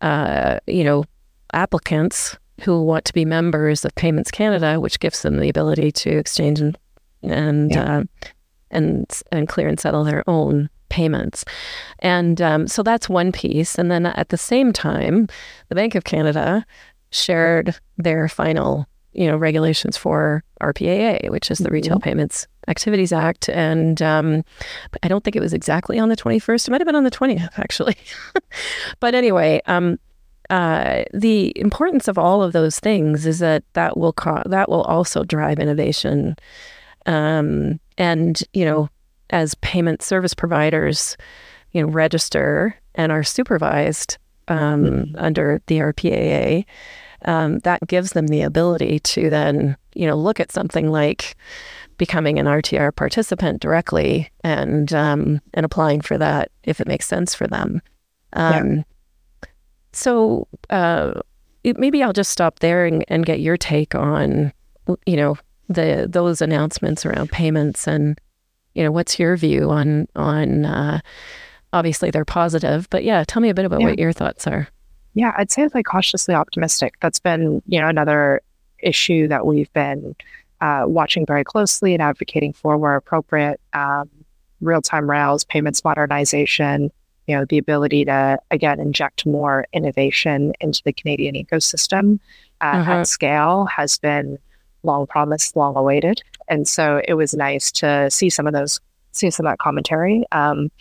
[0.00, 1.04] uh, you know
[1.52, 6.10] applicants who want to be members of Payments Canada, which gives them the ability to
[6.10, 6.78] exchange and
[7.22, 7.98] and yeah.
[7.98, 8.02] uh,
[8.70, 11.44] and and clear and settle their own payments.
[12.00, 13.78] And um, so that's one piece.
[13.78, 15.28] And then at the same time,
[15.68, 16.66] the Bank of Canada
[17.10, 21.74] shared their final you know regulations for RPAA, which is the mm-hmm.
[21.74, 24.44] Retail Payments Activities Act, and um,
[25.02, 26.68] I don't think it was exactly on the 21st.
[26.68, 27.96] It might have been on the 20th, actually.
[29.00, 29.98] but anyway, um,
[30.50, 34.82] uh, the importance of all of those things is that that will co- that will
[34.82, 36.34] also drive innovation,
[37.06, 38.88] um, and you know,
[39.30, 41.16] as payment service providers,
[41.70, 45.16] you know, register and are supervised um, mm-hmm.
[45.16, 46.64] under the RPAA.
[47.26, 51.36] Um, that gives them the ability to then, you know, look at something like
[51.96, 57.34] becoming an RTR participant directly and um, and applying for that if it makes sense
[57.34, 57.82] for them.
[58.32, 58.82] Um, yeah.
[59.92, 61.20] So uh,
[61.64, 64.52] maybe I'll just stop there and, and get your take on,
[65.06, 65.36] you know,
[65.68, 68.18] the those announcements around payments and,
[68.74, 70.64] you know, what's your view on on.
[70.64, 71.00] Uh,
[71.72, 73.86] obviously, they're positive, but yeah, tell me a bit about yeah.
[73.88, 74.68] what your thoughts are.
[75.14, 76.94] Yeah, I'd say it's like cautiously optimistic.
[77.00, 78.42] That's been you know another
[78.78, 80.14] issue that we've been
[80.60, 83.60] uh, watching very closely and advocating for where appropriate.
[83.72, 84.10] Um,
[84.60, 86.90] real time rails, payments modernization,
[87.30, 92.18] you know, the ability to, again, inject more innovation into the Canadian ecosystem
[92.60, 92.92] uh, uh-huh.
[92.92, 94.36] at scale has been
[94.82, 96.22] long promised, long awaited.
[96.48, 98.80] And so it was nice to see some of those,
[99.12, 100.24] see some of that commentary.
[100.32, 100.72] Um,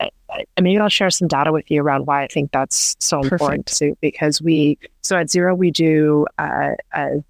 [0.00, 3.32] and maybe I'll share some data with you around why I think that's so Perfect.
[3.32, 7.22] important too, because we, so at Xero we do uh, a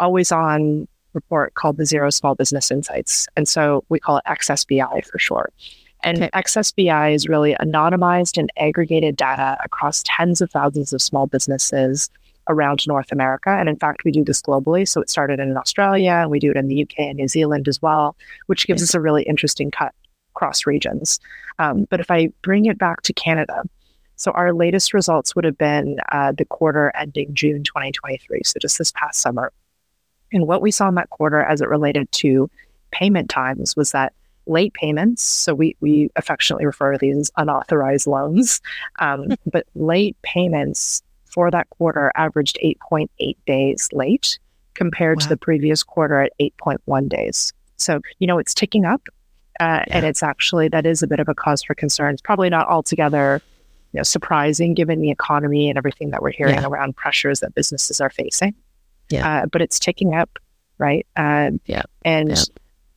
[0.00, 3.28] always on report called the Xero Small Business Insights.
[3.36, 5.54] And so we call it XSBI for short.
[6.02, 6.30] And okay.
[6.34, 12.10] XSBI is really anonymized and aggregated data across tens of thousands of small businesses
[12.48, 13.50] around North America.
[13.50, 14.88] And in fact, we do this globally.
[14.88, 17.68] So it started in Australia and we do it in the UK and New Zealand
[17.68, 18.90] as well, which gives yes.
[18.90, 19.94] us a really interesting cut
[20.34, 21.20] across regions.
[21.58, 23.62] Um, but if I bring it back to Canada,
[24.16, 28.42] so our latest results would have been uh, the quarter ending June 2023.
[28.44, 29.52] So just this past summer.
[30.32, 32.50] And what we saw in that quarter as it related to
[32.90, 34.12] payment times was that
[34.50, 35.22] late payments.
[35.22, 38.60] So we, we affectionately refer to these as unauthorized loans.
[38.98, 39.34] Um, hmm.
[39.46, 44.38] but late payments for that quarter averaged 8.8 days late
[44.74, 45.22] compared wow.
[45.22, 47.52] to the previous quarter at 8.1 days.
[47.76, 49.08] So, you know, it's ticking up.
[49.60, 49.98] Uh, yeah.
[49.98, 52.14] And it's actually, that is a bit of a cause for concern.
[52.14, 53.40] It's probably not altogether
[53.92, 56.66] you know, surprising given the economy and everything that we're hearing yeah.
[56.66, 58.54] around pressures that businesses are facing.
[59.10, 59.42] Yeah.
[59.42, 60.38] Uh, but it's ticking up,
[60.78, 61.06] right?
[61.16, 61.82] Uh, yeah.
[62.04, 62.44] And yeah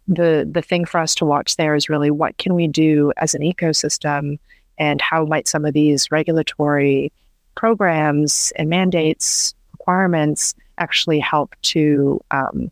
[0.08, 3.34] the the thing for us to watch there is really what can we do as
[3.34, 4.38] an ecosystem
[4.78, 7.12] and how might some of these regulatory
[7.56, 12.72] programs and mandates requirements actually help to um,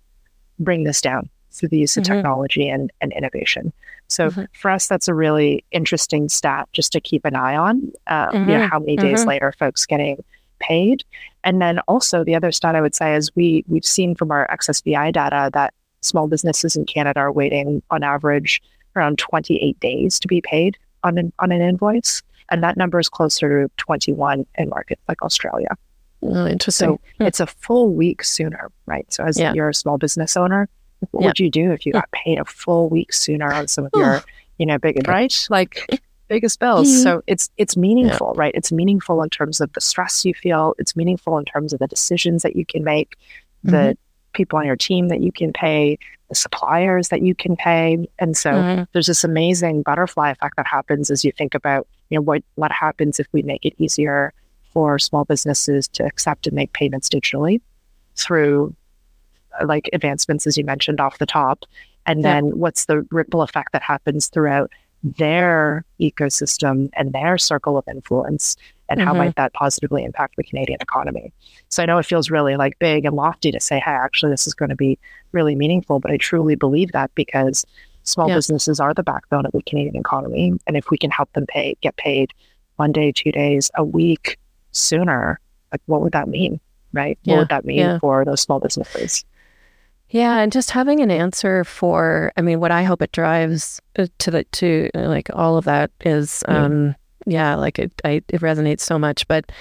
[0.59, 2.15] bring this down through the use of mm-hmm.
[2.15, 3.71] technology and, and innovation
[4.07, 4.43] so mm-hmm.
[4.53, 8.49] for us that's a really interesting stat just to keep an eye on uh, mm-hmm.
[8.49, 9.29] you know how many days mm-hmm.
[9.29, 10.23] later folks getting
[10.59, 11.03] paid
[11.43, 14.47] and then also the other stat i would say is we we've seen from our
[14.47, 18.61] xsbi data that small businesses in Canada are waiting on average
[18.95, 22.21] around 28 days to be paid on an, on an invoice.
[22.49, 25.69] And that number is closer to 21 in markets like Australia.
[26.21, 26.87] Oh, interesting.
[26.87, 27.23] So hmm.
[27.23, 29.11] it's a full week sooner, right?
[29.11, 29.53] So as yeah.
[29.53, 30.69] you're a small business owner,
[31.11, 31.27] what yeah.
[31.29, 34.21] would you do if you got paid a full week sooner on some of your,
[34.57, 35.47] you know, big right?
[35.49, 35.87] Like
[36.27, 36.87] biggest bills.
[36.87, 37.01] Mm-hmm.
[37.01, 38.53] So it's it's meaningful, right?
[38.53, 40.75] It's meaningful in terms of the stress you feel.
[40.77, 43.15] It's meaningful in terms of the decisions that you can make,
[43.63, 43.91] the mm-hmm
[44.33, 45.97] people on your team that you can pay,
[46.29, 48.07] the suppliers that you can pay.
[48.19, 48.83] And so mm-hmm.
[48.93, 52.71] there's this amazing butterfly effect that happens as you think about, you know, what, what
[52.71, 54.33] happens if we make it easier
[54.71, 57.61] for small businesses to accept and make payments digitally
[58.15, 58.73] through
[59.59, 61.65] uh, like advancements, as you mentioned off the top.
[62.05, 62.35] And yeah.
[62.35, 64.71] then what's the ripple effect that happens throughout
[65.03, 68.55] their ecosystem and their circle of influence
[68.91, 71.31] and how might that positively impact the Canadian economy.
[71.69, 74.47] So I know it feels really like big and lofty to say, hey, actually, this
[74.47, 74.99] is going to be
[75.31, 77.65] really meaningful, but I truly believe that because
[78.03, 78.35] small yeah.
[78.35, 80.53] businesses are the backbone of the Canadian economy.
[80.67, 82.31] And if we can help them pay, get paid
[82.75, 84.37] one day, two days, a week
[84.71, 85.39] sooner,
[85.71, 86.59] like what would that mean?
[86.93, 87.17] Right?
[87.23, 87.35] Yeah.
[87.35, 87.99] What would that mean yeah.
[87.99, 89.23] for those small businesses?
[90.09, 94.07] Yeah, and just having an answer for, I mean, what I hope it drives uh,
[94.17, 98.81] to the to like all of that is, um, yeah, like it, I, it resonates
[98.81, 99.27] so much.
[99.27, 99.51] But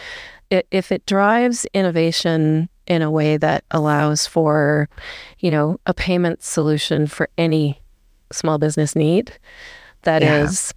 [0.51, 4.89] it, if it drives innovation in a way that allows for,
[5.39, 7.81] you know, a payment solution for any
[8.33, 9.33] small business need
[10.03, 10.43] that yeah.
[10.43, 10.75] is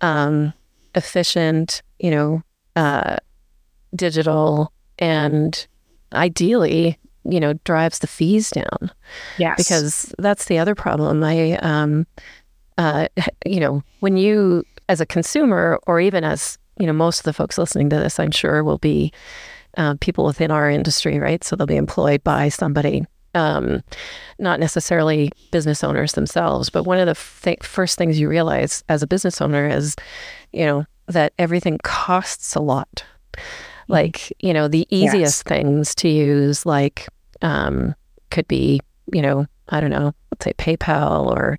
[0.00, 0.52] um,
[0.94, 2.42] efficient, you know,
[2.74, 3.16] uh,
[3.94, 5.66] digital, and
[6.12, 8.90] ideally, you know, drives the fees down.
[9.38, 9.56] Yes.
[9.56, 11.24] Because that's the other problem.
[11.24, 12.06] I, um,
[12.78, 13.08] uh,
[13.46, 17.32] you know, when you, as a consumer, or even as, you know, most of the
[17.32, 19.12] folks listening to this, I'm sure will be
[19.76, 21.42] uh, people within our industry, right?
[21.42, 23.82] So they'll be employed by somebody um,
[24.38, 29.02] not necessarily business owners themselves, but one of the th- first things you realize as
[29.02, 29.94] a business owner is,
[30.52, 33.04] you know, that everything costs a lot.
[33.34, 33.92] Mm-hmm.
[33.92, 35.42] Like, you know, the easiest yes.
[35.42, 37.08] things to use, like,
[37.42, 37.94] um,
[38.30, 38.80] could be,
[39.12, 41.58] you know, I don't know, let's say PayPal or,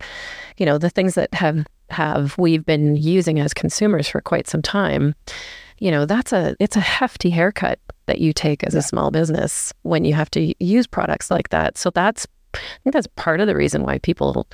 [0.57, 4.61] you know, the things that have have we've been using as consumers for quite some
[4.61, 5.15] time
[5.79, 8.79] you know, that's a it's a hefty haircut that you take as yeah.
[8.79, 11.77] a small business when you have to use products like that.
[11.77, 14.47] So that's I think that's part of the reason why people,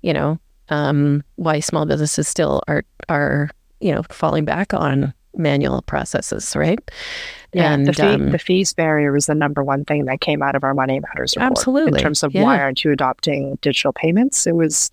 [0.00, 0.38] you know,
[0.70, 6.78] um, why small businesses still are are you know falling back on manual processes, right?
[7.52, 10.42] Yeah, and, the, fee, um, the fees barrier was the number one thing that came
[10.42, 11.50] out of our Money Matters report.
[11.50, 12.44] Absolutely, in terms of yeah.
[12.44, 14.46] why aren't you adopting digital payments?
[14.46, 14.90] It was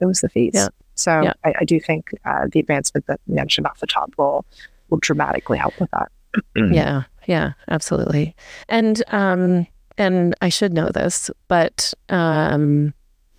[0.00, 0.52] it was the fees.
[0.54, 0.68] Yeah.
[1.02, 1.32] So yeah.
[1.44, 4.44] I, I, do think uh, the advancement that you mentioned off the top will
[4.90, 6.10] will dramatically help with that.
[6.56, 8.34] yeah, yeah, absolutely.
[8.68, 9.66] And um,
[9.98, 12.94] and I should know this, but um,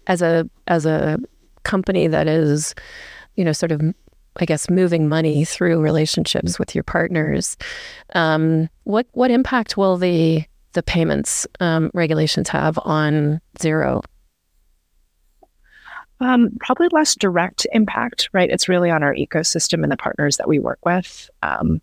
[0.07, 1.19] as a as a
[1.63, 2.75] company that is,
[3.35, 3.81] you know, sort of
[4.37, 7.55] I guess moving money through relationships with your partners.
[8.15, 10.43] Um, what what impact will the
[10.73, 14.03] the payments um, regulations have on Xero?
[16.23, 18.49] Um, probably less direct impact, right?
[18.49, 21.29] It's really on our ecosystem and the partners that we work with.
[21.41, 21.81] Um,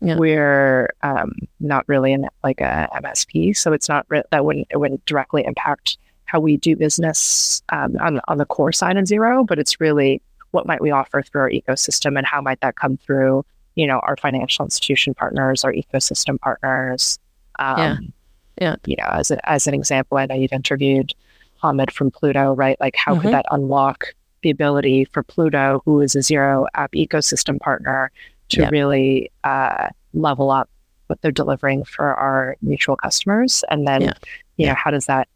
[0.00, 0.16] yeah.
[0.16, 4.76] We're um, not really in like a MSP, so it's not re- that wouldn't it
[4.78, 9.46] wouldn't directly impact how we do business um, on on the core side of Xero,
[9.46, 12.96] but it's really what might we offer through our ecosystem and how might that come
[12.96, 17.18] through, you know, our financial institution partners, our ecosystem partners.
[17.58, 17.96] Um, yeah.
[18.60, 18.76] Yeah.
[18.86, 21.14] You know, as a, as an example, I know you've interviewed
[21.62, 22.76] Hamid from Plooto, right?
[22.80, 23.22] Like, how mm-hmm.
[23.22, 28.10] could that unlock the ability for Plooto, who is a Xero app ecosystem partner,
[28.50, 28.72] to yep.
[28.72, 30.70] really uh, level up
[31.08, 33.64] what they're delivering for our mutual customers?
[33.70, 34.12] And then, yeah.
[34.56, 35.28] you know, how does that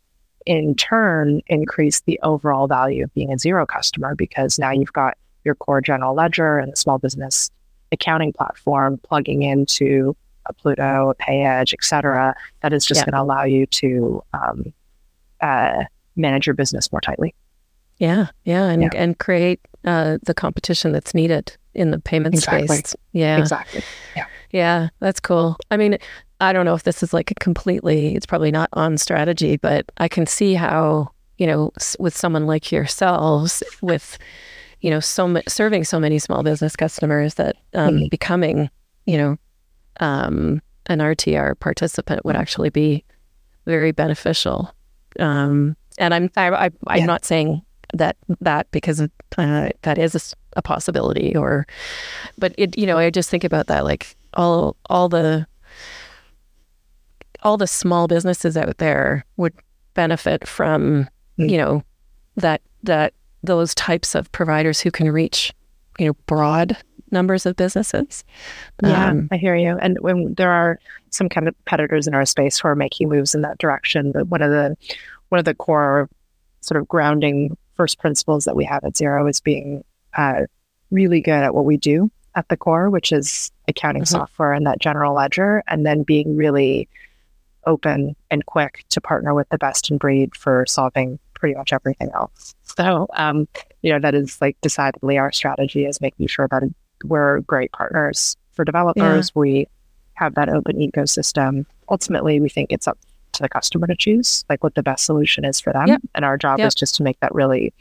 [0.47, 4.15] in turn increase the overall value of being a Xero customer?
[4.15, 7.51] Because now you've got your core general ledger and the small business
[7.91, 10.17] accounting platform plugging into
[10.47, 13.07] a Plooto, a PayEdge, et cetera, that is just yep.
[13.07, 14.73] going to allow you to um,
[15.41, 15.85] uh,
[16.17, 17.35] manage your business more tightly.
[17.99, 18.91] Yeah, yeah, and yeah.
[18.95, 22.67] and create uh, the competition that's needed in the payment exactly.
[22.67, 22.97] space.
[23.13, 23.83] Yeah, exactly.
[24.17, 25.57] Yeah, yeah, that's cool.
[25.71, 25.99] I mean,
[26.41, 28.15] I don't know if this is like a completely.
[28.15, 32.73] It's probably not on strategy, but I can see how you know with someone like
[32.73, 34.19] yourselves with
[34.81, 38.07] you know so serving so many small business customers that um, mm-hmm.
[38.11, 38.71] becoming
[39.07, 39.37] you know
[40.01, 43.05] um, an RTR participant would actually be
[43.65, 44.75] very beneficial.
[45.21, 47.07] Um, and I'm I, I, am yeah.
[47.07, 47.63] not saying
[47.95, 51.67] that that because uh, that is a, a, possibility or,
[52.39, 55.47] but it you know I just think about that like all all the
[57.43, 59.55] all the small businesses out there would
[59.95, 61.51] benefit from mm.
[61.51, 61.83] you know
[62.37, 65.53] that that those types of providers who can reach
[65.99, 66.77] you know broad
[67.13, 68.25] numbers of businesses.
[68.83, 69.77] Yeah, um, I hear you.
[69.81, 70.81] And when there are
[71.11, 74.29] some kind of competitors in our space who are making moves in that direction, but
[74.29, 74.77] one of the
[75.33, 76.11] one of the core
[76.61, 79.83] sort of grounding first principles that we have at Xero is being
[80.15, 80.43] uh,
[80.91, 84.15] really good at what we do at the core, which is accounting mm-hmm.
[84.15, 86.87] software and that general ledger, and then being really
[87.67, 92.11] open and quick to partner with the best in breed for solving pretty much everything
[92.13, 92.55] else.
[92.65, 93.49] So, um,
[93.81, 96.63] you know, that is like decidedly our strategy is making sure that
[97.05, 99.33] we're great partners for developers.
[99.35, 99.41] Yeah.
[99.41, 99.69] We
[100.13, 101.65] have that open ecosystem.
[101.89, 102.99] Ultimately, we think it's up
[103.33, 105.87] to the customer to choose like what the best solution is for them.
[105.87, 106.03] Yep.
[106.15, 106.69] And our job yep.
[106.69, 107.73] is just to make that really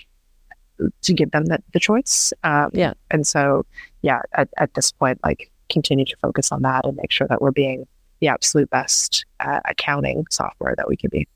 [1.02, 2.34] to give them the, the choice.
[2.43, 2.93] Um, yeah.
[3.12, 3.66] And so,
[4.02, 7.41] yeah, at, at this point, like continue to focus on that and make sure that
[7.41, 7.88] we're being
[8.20, 11.28] the absolute best uh, accounting software that we can be.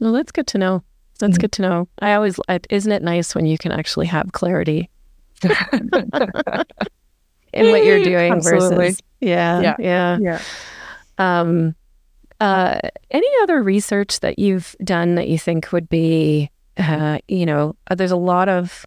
[0.00, 0.82] Well, that's good to know.
[1.18, 1.40] That's mm-hmm.
[1.40, 1.88] good to know.
[2.00, 2.38] I always,
[2.70, 4.90] isn't it nice when you can actually have clarity
[5.42, 5.50] in
[7.70, 8.76] what you're doing Absolutely.
[8.76, 10.18] versus, yeah, yeah, yeah.
[10.20, 10.40] yeah.
[11.18, 11.74] Um,
[12.40, 12.80] uh,
[13.10, 17.94] any other research that you've done that you think would be, uh, you know, uh,
[17.94, 18.84] there's a lot of,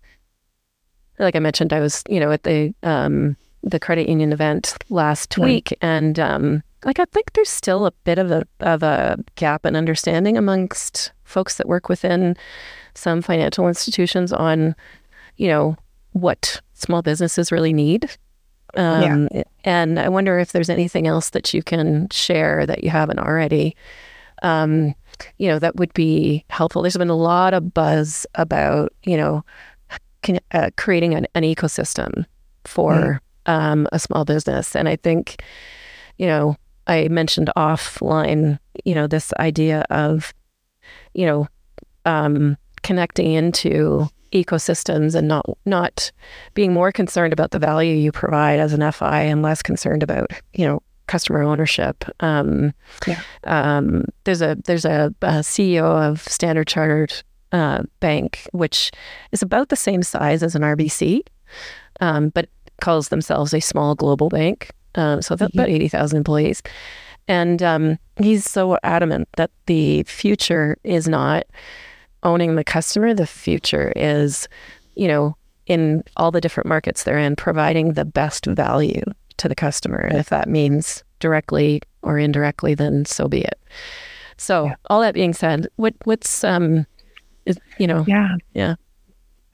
[1.18, 5.32] like I mentioned, I was, you know, at the um, the credit union event last
[5.32, 5.44] mm.
[5.44, 9.66] week, and um, like I think there's still a bit of a of a gap
[9.66, 12.38] in understanding amongst folks that work within
[12.94, 14.76] some financial institutions on,
[15.38, 15.76] you know,
[16.14, 18.10] what small businesses really need.
[18.76, 19.44] Um, yeah.
[19.64, 23.76] And I wonder if there's anything else that you can share that you haven't already.
[24.42, 24.96] Um,
[25.38, 26.82] you know, that would be helpful.
[26.82, 29.44] There's been a lot of buzz about, you know,
[30.22, 32.26] can, uh, creating an, an, ecosystem
[32.66, 33.52] for mm.
[33.52, 34.76] um, a small business.
[34.76, 35.42] And I think,
[36.18, 36.56] you know,
[36.88, 40.34] I mentioned offline, you know, this idea of,
[41.14, 41.48] you know,
[42.06, 46.12] um, connecting into ecosystems and not not
[46.54, 50.32] being more concerned about the value you provide as an FI and less concerned about,
[50.54, 52.06] you know, customer ownership.
[52.20, 52.74] Um,
[53.08, 53.22] yeah.
[53.46, 57.14] um, there's a there's a, a, CEO of Standard Chartered
[57.52, 58.92] uh, Bank, which
[59.32, 61.22] is about the same size as an RBC,
[62.00, 62.48] um, but
[62.82, 64.72] calls themselves a small global bank.
[64.96, 65.46] Um, so mm-hmm.
[65.58, 66.62] about 80,000 employees.
[67.28, 71.46] And um, he's so adamant that the future is not
[72.24, 73.14] owning the customer.
[73.14, 74.48] The future is,
[74.96, 79.04] you know, in all the different markets they're in, providing the best value
[79.38, 80.00] to the customer.
[80.00, 83.60] And if that means directly or indirectly, then so be it.
[84.38, 84.76] So yeah.
[84.90, 86.86] all that being said, what what's um,
[87.46, 88.76] is, you know, yeah, yeah.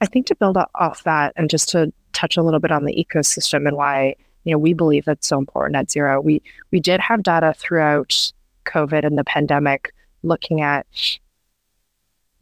[0.00, 2.94] I think to build off that and just to touch a little bit on the
[2.94, 4.14] ecosystem and why
[4.44, 6.22] you know we believe that's so important at Xero.
[6.22, 8.32] We we did have data throughout
[8.64, 9.92] COVID and the pandemic
[10.22, 10.86] looking at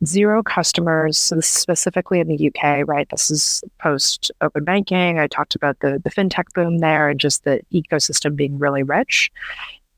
[0.04, 3.08] Xero customers, so specifically in the UK, right?
[3.10, 5.18] This is post open banking.
[5.18, 9.30] I talked about the, the fintech boom there and just the ecosystem being really rich.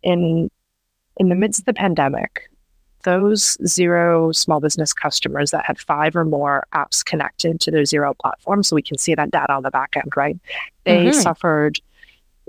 [0.03, 0.51] In
[1.19, 2.51] in the midst of the pandemic,
[3.05, 8.17] those Xero small business customers that had five or more apps connected to their Xero
[8.19, 10.39] platform, so we can see that data on the back end, right?
[10.85, 11.21] They mm-hmm.
[11.21, 11.81] suffered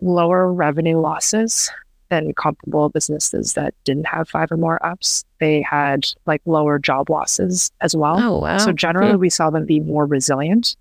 [0.01, 1.71] lower revenue losses
[2.09, 5.25] than comparable businesses that didn't have five or more apps.
[5.39, 8.19] They had like lower job losses as well.
[8.19, 8.57] Oh, wow.
[8.57, 10.75] So generally, we saw them be more resilient.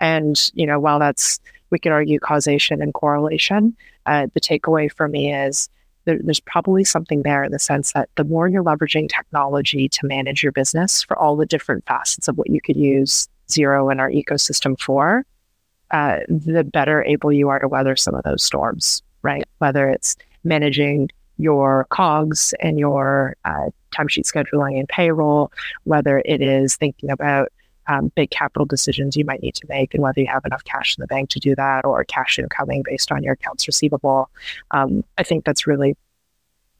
[0.00, 1.38] And, you know, while that's,
[1.70, 3.76] we could argue causation and correlation,
[4.06, 5.68] uh, the takeaway for me is
[6.06, 10.06] there, there's probably something there in the sense that the more you're leveraging technology to
[10.06, 14.00] manage your business for all the different facets of what you could use Xero and
[14.00, 15.26] our ecosystem for,
[15.90, 19.44] uh, the better able you are to weather some of those storms, right?
[19.58, 25.52] Whether it's managing your COGS and your uh, timesheet scheduling and payroll,
[25.84, 27.48] whether it is thinking about
[27.86, 30.96] um, big capital decisions you might need to make and whether you have enough cash
[30.96, 34.30] in the bank to do that or cash incoming based on your accounts receivable.
[34.70, 35.96] Um, I think that's really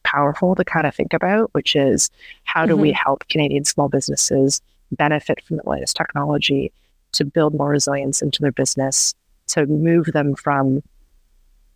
[0.02, 2.10] powerful to kind of think about, which is
[2.44, 2.82] how do mm-hmm.
[2.82, 4.60] we help Canadian small businesses
[4.92, 6.72] benefit from the latest technology
[7.12, 9.14] to build more resilience into their business,
[9.48, 10.82] to move them from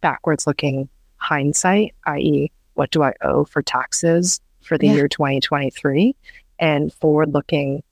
[0.00, 0.88] backwards looking
[1.24, 4.94] hindsight, i.e., what do I owe for taxes for the yeah.
[4.94, 6.14] year 2023,
[6.58, 7.82] and forward looking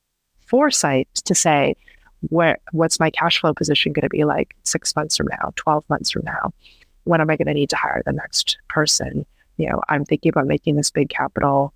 [0.47, 1.75] foresight to say,
[2.29, 5.85] where, what's my cash flow position going to be like six months from now, 12
[5.89, 6.53] months from now?
[7.05, 9.27] When am I going to need to hire the next person?
[9.57, 11.73] You know, I'm thinking about making this big capital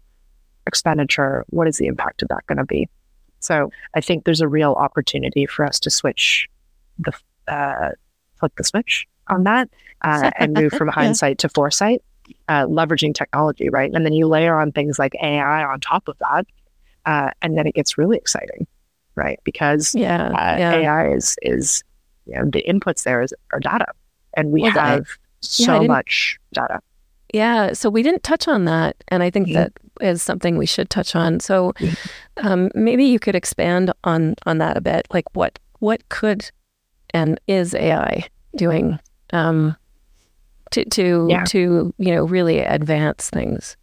[0.67, 1.45] expenditure.
[1.51, 2.89] What is the impact of that going to be?
[3.41, 6.49] So I think there's a real opportunity for us to switch
[6.99, 7.13] the
[7.49, 7.91] uh,
[8.39, 9.69] flip the switch on that
[10.03, 12.03] uh, and move from hindsight to foresight,
[12.49, 13.91] uh, leveraging technology, right?
[13.93, 16.47] And then you layer on things like AI on top of that,
[17.05, 18.67] uh, and then it gets really exciting,
[19.15, 19.41] right?
[19.45, 20.75] Because yeah, uh, yeah.
[20.75, 21.83] AI is is
[22.27, 23.87] you know the inputs there is are data,
[24.35, 25.07] and we well, have
[25.41, 26.81] so yeah, much data.
[27.33, 29.55] Yeah, so we didn't touch on that, and I think mm-hmm.
[29.55, 31.41] that is something we should touch on.
[31.41, 32.47] So mm-hmm.
[32.47, 35.07] um, maybe you could expand on on that a bit.
[35.11, 36.51] Like what what could
[37.17, 38.99] and is AI doing
[39.33, 39.75] um,
[40.73, 41.45] to to yeah.
[41.45, 43.77] to you know really advance things?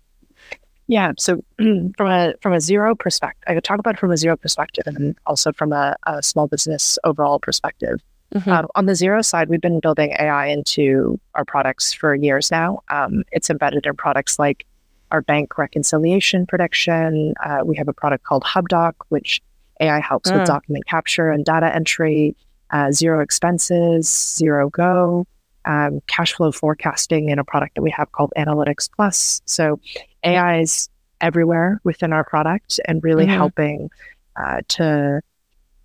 [0.87, 1.13] Yeah.
[1.17, 4.39] So from a from a Xero perspective, I could talk about it from a Xero
[4.39, 7.99] perspective, and also from a, a small business overall perspective.
[8.35, 8.49] Mm-hmm.
[8.49, 12.81] Um, on the Xero side, we've been building AI into our products for years now.
[12.89, 14.65] Um, it's embedded in products like
[15.11, 17.35] our bank reconciliation prediction.
[17.45, 19.41] Uh, we have a product called HubDoc, which
[19.79, 20.45] AI helps with mm.
[20.45, 22.35] document capture and data entry.
[22.73, 25.25] Uh, Xero expenses, Xero Go,
[25.65, 29.41] um, cash flow forecasting in a product that we have called Analytics Plus.
[29.45, 29.79] So
[30.23, 30.89] AI is
[31.21, 33.35] everywhere within our product and really mm-hmm.
[33.35, 33.89] helping
[34.35, 35.21] uh, to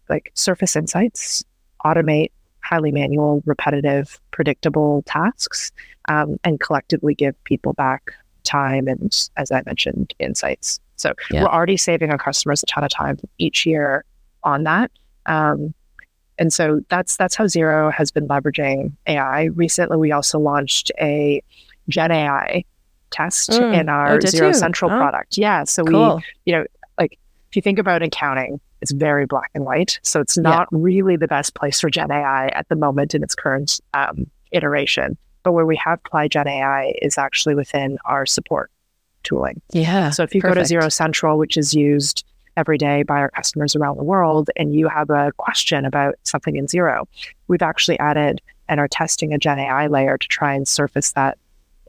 [0.09, 1.45] like surface insights,
[1.85, 2.31] automate
[2.63, 5.73] highly manual, repetitive, predictable tasks,
[6.09, 8.13] um, and collectively give people back
[8.45, 10.81] time and, as I mentioned, insights.
[10.97, 11.43] So yeah.
[11.43, 14.05] we're already saving our customers a ton of time each year
[14.43, 14.91] on that.
[15.27, 15.75] Um,
[16.39, 19.45] and so that's that's how Xero has been leveraging AI.
[19.45, 21.43] Recently, we also launched a
[21.89, 22.65] Gen AI
[23.11, 23.79] test mm.
[23.79, 24.55] in our oh, Xero you?
[24.55, 24.97] Central oh.
[24.97, 25.37] product.
[25.37, 26.17] Yeah, so cool.
[26.17, 26.65] we, you know,
[26.99, 27.19] like
[27.51, 29.99] if you think about accounting, it's very black and white.
[30.03, 30.79] So it's not yeah.
[30.81, 35.17] really the best place for Gen AI at the moment in its current um, iteration.
[35.43, 38.71] But where we have applied Gen AI is actually within our support
[39.23, 39.61] tooling.
[39.73, 40.11] Yeah.
[40.11, 40.69] So if you perfect.
[40.71, 42.25] go to Xero Central, which is used
[42.59, 46.57] every day by our customers around the world, and you have a question about something
[46.57, 47.07] in Xero,
[47.47, 51.39] we've actually added and are testing a Gen AI layer to try and surface that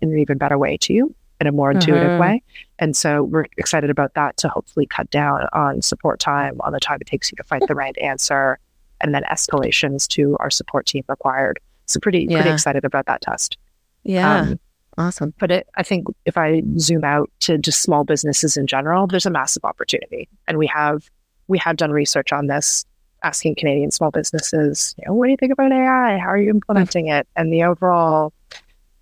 [0.01, 2.21] in an even better way to you in a more intuitive mm-hmm.
[2.21, 2.43] way.
[2.77, 6.79] And so we're excited about that to hopefully cut down on support time, on the
[6.79, 8.59] time it takes you to find the right answer,
[9.01, 11.59] and then escalations to our support team required.
[11.85, 12.37] So pretty yeah.
[12.37, 13.57] pretty excited about that test.
[14.03, 14.41] Yeah.
[14.41, 14.59] Um,
[14.99, 15.33] awesome.
[15.39, 19.25] But it, I think if I zoom out to just small businesses in general, there's
[19.25, 20.27] a massive opportunity.
[20.47, 21.09] And we have
[21.47, 22.85] we have done research on this,
[23.23, 26.17] asking Canadian small businesses, you know, what do you think about AI?
[26.17, 27.27] How are you implementing it?
[27.35, 28.33] And the overall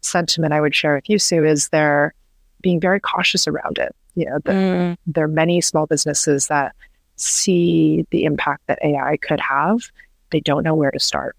[0.02, 2.14] sentiment I would share with you, Sue, is they're
[2.62, 3.94] being very cautious around it.
[4.16, 4.98] You know, the, mm.
[5.06, 6.74] there are many small businesses that
[7.18, 9.80] see the impact that AI could have.
[10.32, 11.36] They don't know where to start.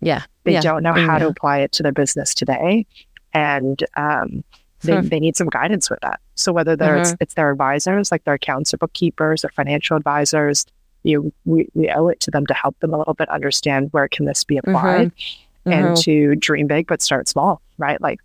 [0.00, 0.22] Yeah.
[0.44, 0.60] They yeah.
[0.60, 1.18] don't know how yeah.
[1.20, 2.86] to apply it to their business today.
[3.34, 4.44] And um,
[4.82, 5.08] they, hmm.
[5.08, 6.20] they need some guidance with that.
[6.34, 7.12] So whether they're, mm-hmm.
[7.12, 10.64] it's, it's their advisors, like their accounts or bookkeepers or financial advisors,
[11.02, 14.08] you we, we owe it to them to help them a little bit understand where
[14.08, 15.08] can this be applied.
[15.08, 15.86] Mm-hmm mm-hmm.
[15.86, 18.20] and to dream big but start small right like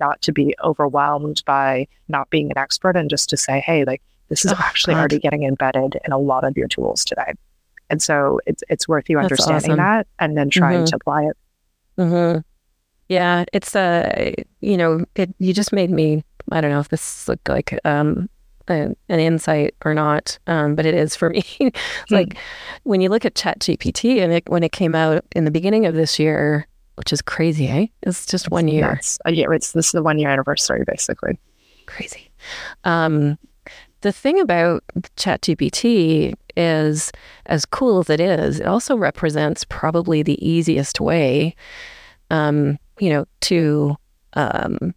[0.00, 4.02] not to be overwhelmed by not being an expert and just to say hey like
[4.28, 5.00] this is oh, actually God.
[5.00, 7.34] already getting embedded in a lot of your tools today
[7.90, 9.76] and so it's it's worth you That's understanding awesome.
[9.76, 10.84] that and then trying mm-hmm.
[10.86, 11.36] to apply it
[11.98, 12.40] mm-hmm.
[13.08, 17.28] Yeah it's uh you know it you just made me i don't know if this
[17.28, 18.28] looked like um
[18.68, 21.44] a, an insight or not, um, but it is for me.
[21.60, 21.78] it's
[22.08, 22.14] hmm.
[22.14, 22.36] like
[22.84, 25.86] when you look at Chat GPT and it, when it came out in the beginning
[25.86, 27.86] of this year, which is crazy, eh?
[28.02, 28.82] It's just one year.
[28.94, 29.52] That's a year.
[29.52, 31.38] It's this is the one year anniversary, basically.
[31.86, 32.30] Crazy.
[32.84, 33.38] Um,
[34.02, 34.84] the thing about
[35.16, 37.10] ChatGPT is,
[37.46, 41.56] as cool as it is, it also represents probably the easiest way,
[42.30, 43.96] um, you know, to
[44.34, 44.94] um,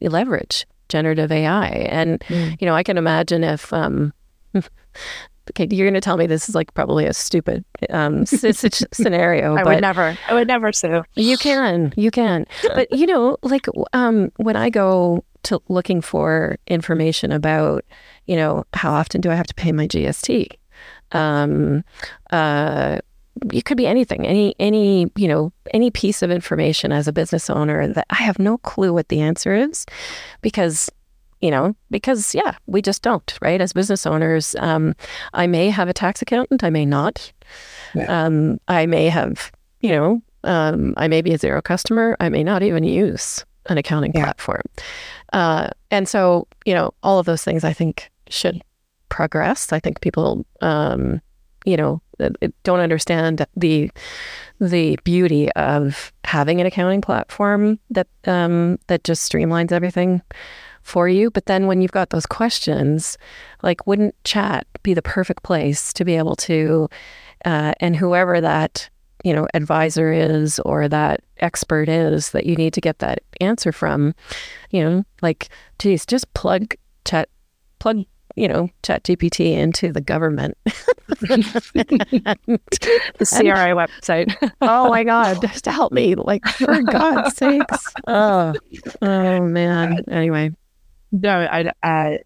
[0.00, 1.68] leverage generative AI.
[1.68, 2.60] And mm.
[2.60, 4.12] you know, I can imagine if um,
[4.54, 9.56] okay, you're going to tell me this is like probably a stupid um, scenario.
[9.56, 10.16] I would never.
[10.28, 11.02] I would never Sue.
[11.14, 11.92] You can.
[11.96, 12.46] You can.
[12.62, 17.84] But you know, like um, when I go to looking for information about,
[18.26, 20.48] you know, how often do I have to pay my GST?
[21.10, 21.84] Um,
[22.30, 22.98] uh,
[23.52, 27.48] it could be anything, any any you know any piece of information as a business
[27.48, 29.86] owner that I have no clue what the answer is,
[30.42, 30.90] because
[31.42, 33.60] you know, because yeah, we just don't, right?
[33.60, 34.94] As business owners, um,
[35.34, 37.32] I may have a tax accountant, I may not.
[37.94, 38.24] Yeah.
[38.24, 42.44] Um, I may have, you know, um, I may be a Xero customer, I may
[42.44, 44.24] not even use an accounting yeah.
[44.24, 44.62] platform.
[45.32, 48.62] Uh, and so, you know, all of those things I think should
[49.08, 49.72] progress.
[49.72, 51.20] I think people, um,
[51.64, 52.00] you know,
[52.64, 53.90] don't understand the
[54.60, 60.22] the beauty of having an accounting platform that um, that just streamlines everything
[60.82, 61.30] for you.
[61.30, 63.18] But then when you've got those questions,
[63.62, 66.88] like wouldn't chat be the perfect place to be able to,
[67.44, 68.88] uh, and whoever that
[69.24, 73.72] you know advisor is or that expert is that you need to get that answer
[73.72, 74.14] from,
[74.70, 75.48] you know, like
[75.78, 77.28] geez, just plug chat,
[77.78, 78.04] plug
[78.36, 80.56] you know, chat GPT into the government.
[80.64, 81.46] the
[83.18, 84.34] CRA website.
[84.60, 86.14] oh my God, just help me.
[86.14, 87.94] Like, for God's sakes.
[88.06, 88.54] Oh,
[89.00, 90.04] oh man.
[90.08, 90.52] Anyway.
[91.12, 92.18] No, I, uh,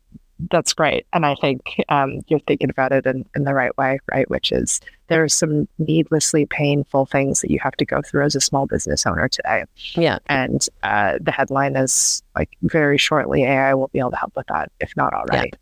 [0.51, 1.07] that's great.
[1.13, 4.29] And I think um, you're thinking about it in, in the right way, right?
[4.31, 8.35] Which is there are some needlessly painful things that you have to go through as
[8.35, 9.65] a small business owner today.
[9.95, 10.19] Yeah.
[10.27, 14.47] And uh, the headline is like very shortly AI will be able to help with
[14.49, 15.51] that, if not already.
[15.53, 15.59] Yeah.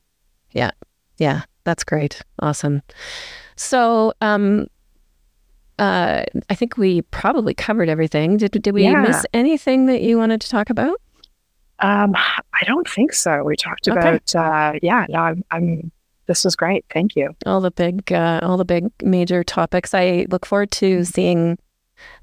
[0.54, 0.70] Yeah.
[1.18, 1.42] yeah.
[1.64, 2.22] That's great.
[2.38, 2.82] Awesome.
[3.56, 4.66] So, um,
[5.78, 8.36] uh, I think we probably covered everything.
[8.36, 9.02] Did, did we yeah.
[9.02, 11.00] miss anything that you wanted to talk about?
[11.80, 13.42] Um, I don't think so.
[13.42, 13.98] We talked okay.
[13.98, 15.90] about, uh, yeah, no, I'm, I'm,
[16.26, 16.84] this was great.
[16.92, 17.34] Thank you.
[17.44, 19.92] All the big, uh, all the big major topics.
[19.92, 21.58] I look forward to seeing,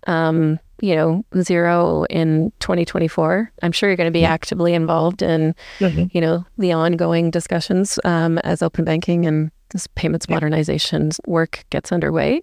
[0.07, 3.51] um, you know, Xero in 2024.
[3.61, 6.05] I'm sure you're going to be actively involved in, mm-hmm.
[6.11, 10.35] you know, the ongoing discussions um, as open banking and this payments yeah.
[10.35, 12.41] modernization work gets underway.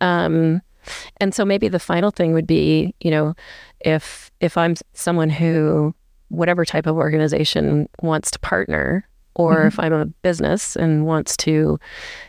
[0.00, 0.60] Um,
[1.18, 3.34] and so maybe the final thing would be, you know,
[3.80, 5.94] if if I'm someone who
[6.28, 9.68] whatever type of organization wants to partner, or mm-hmm.
[9.68, 11.78] if I'm a business and wants to,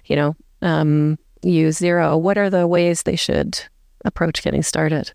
[0.06, 3.60] you know, um, use Xero, what are the ways they should
[4.06, 5.14] approach getting started?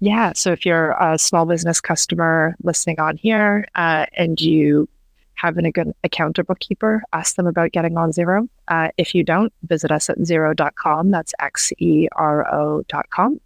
[0.00, 0.32] Yeah.
[0.34, 4.88] So if you're a small business customer listening on here uh, and you
[5.34, 5.72] have an,
[6.02, 8.48] account or bookkeeper, ask them about getting on Xero.
[8.66, 11.10] Uh, if you don't, visit us at xero.com.
[11.10, 13.40] That's X E R O.com.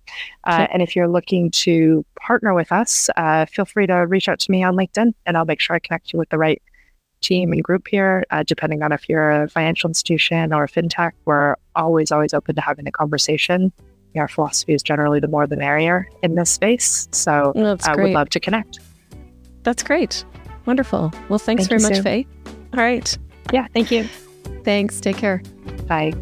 [0.45, 4.39] Uh, and if you're looking to partner with us, uh, feel free to reach out
[4.41, 6.63] to me on LinkedIn and I'll make sure I connect you with the right
[7.21, 11.13] team and group here, uh, depending on if you're a financial institution or a fintech.
[11.25, 13.73] We're always, always open to having a conversation.
[14.17, 17.09] Our philosophy is generally the more the merrier in this space.
[17.13, 18.79] So I uh, would love to connect.
[19.63, 20.25] That's great.
[20.67, 21.13] Wonderful.
[21.29, 22.03] Well, thanks Thank very much, Sue.
[22.03, 22.27] Faye.
[22.75, 23.19] All right.
[23.53, 24.05] Yeah, thank you.
[24.65, 25.01] Thanks.
[25.01, 25.43] Take care.
[25.87, 26.13] Bye.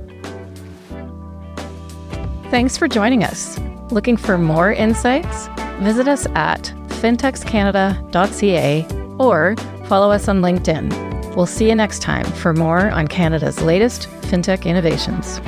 [2.51, 3.59] Thanks for joining us.
[3.91, 5.49] Looking for more insights?
[5.81, 8.87] Visit us at fintechscanada.ca
[9.19, 11.11] or follow us on LinkedIn.
[11.37, 15.41] We'll see you next time for more on Canada's latest fintech innovations.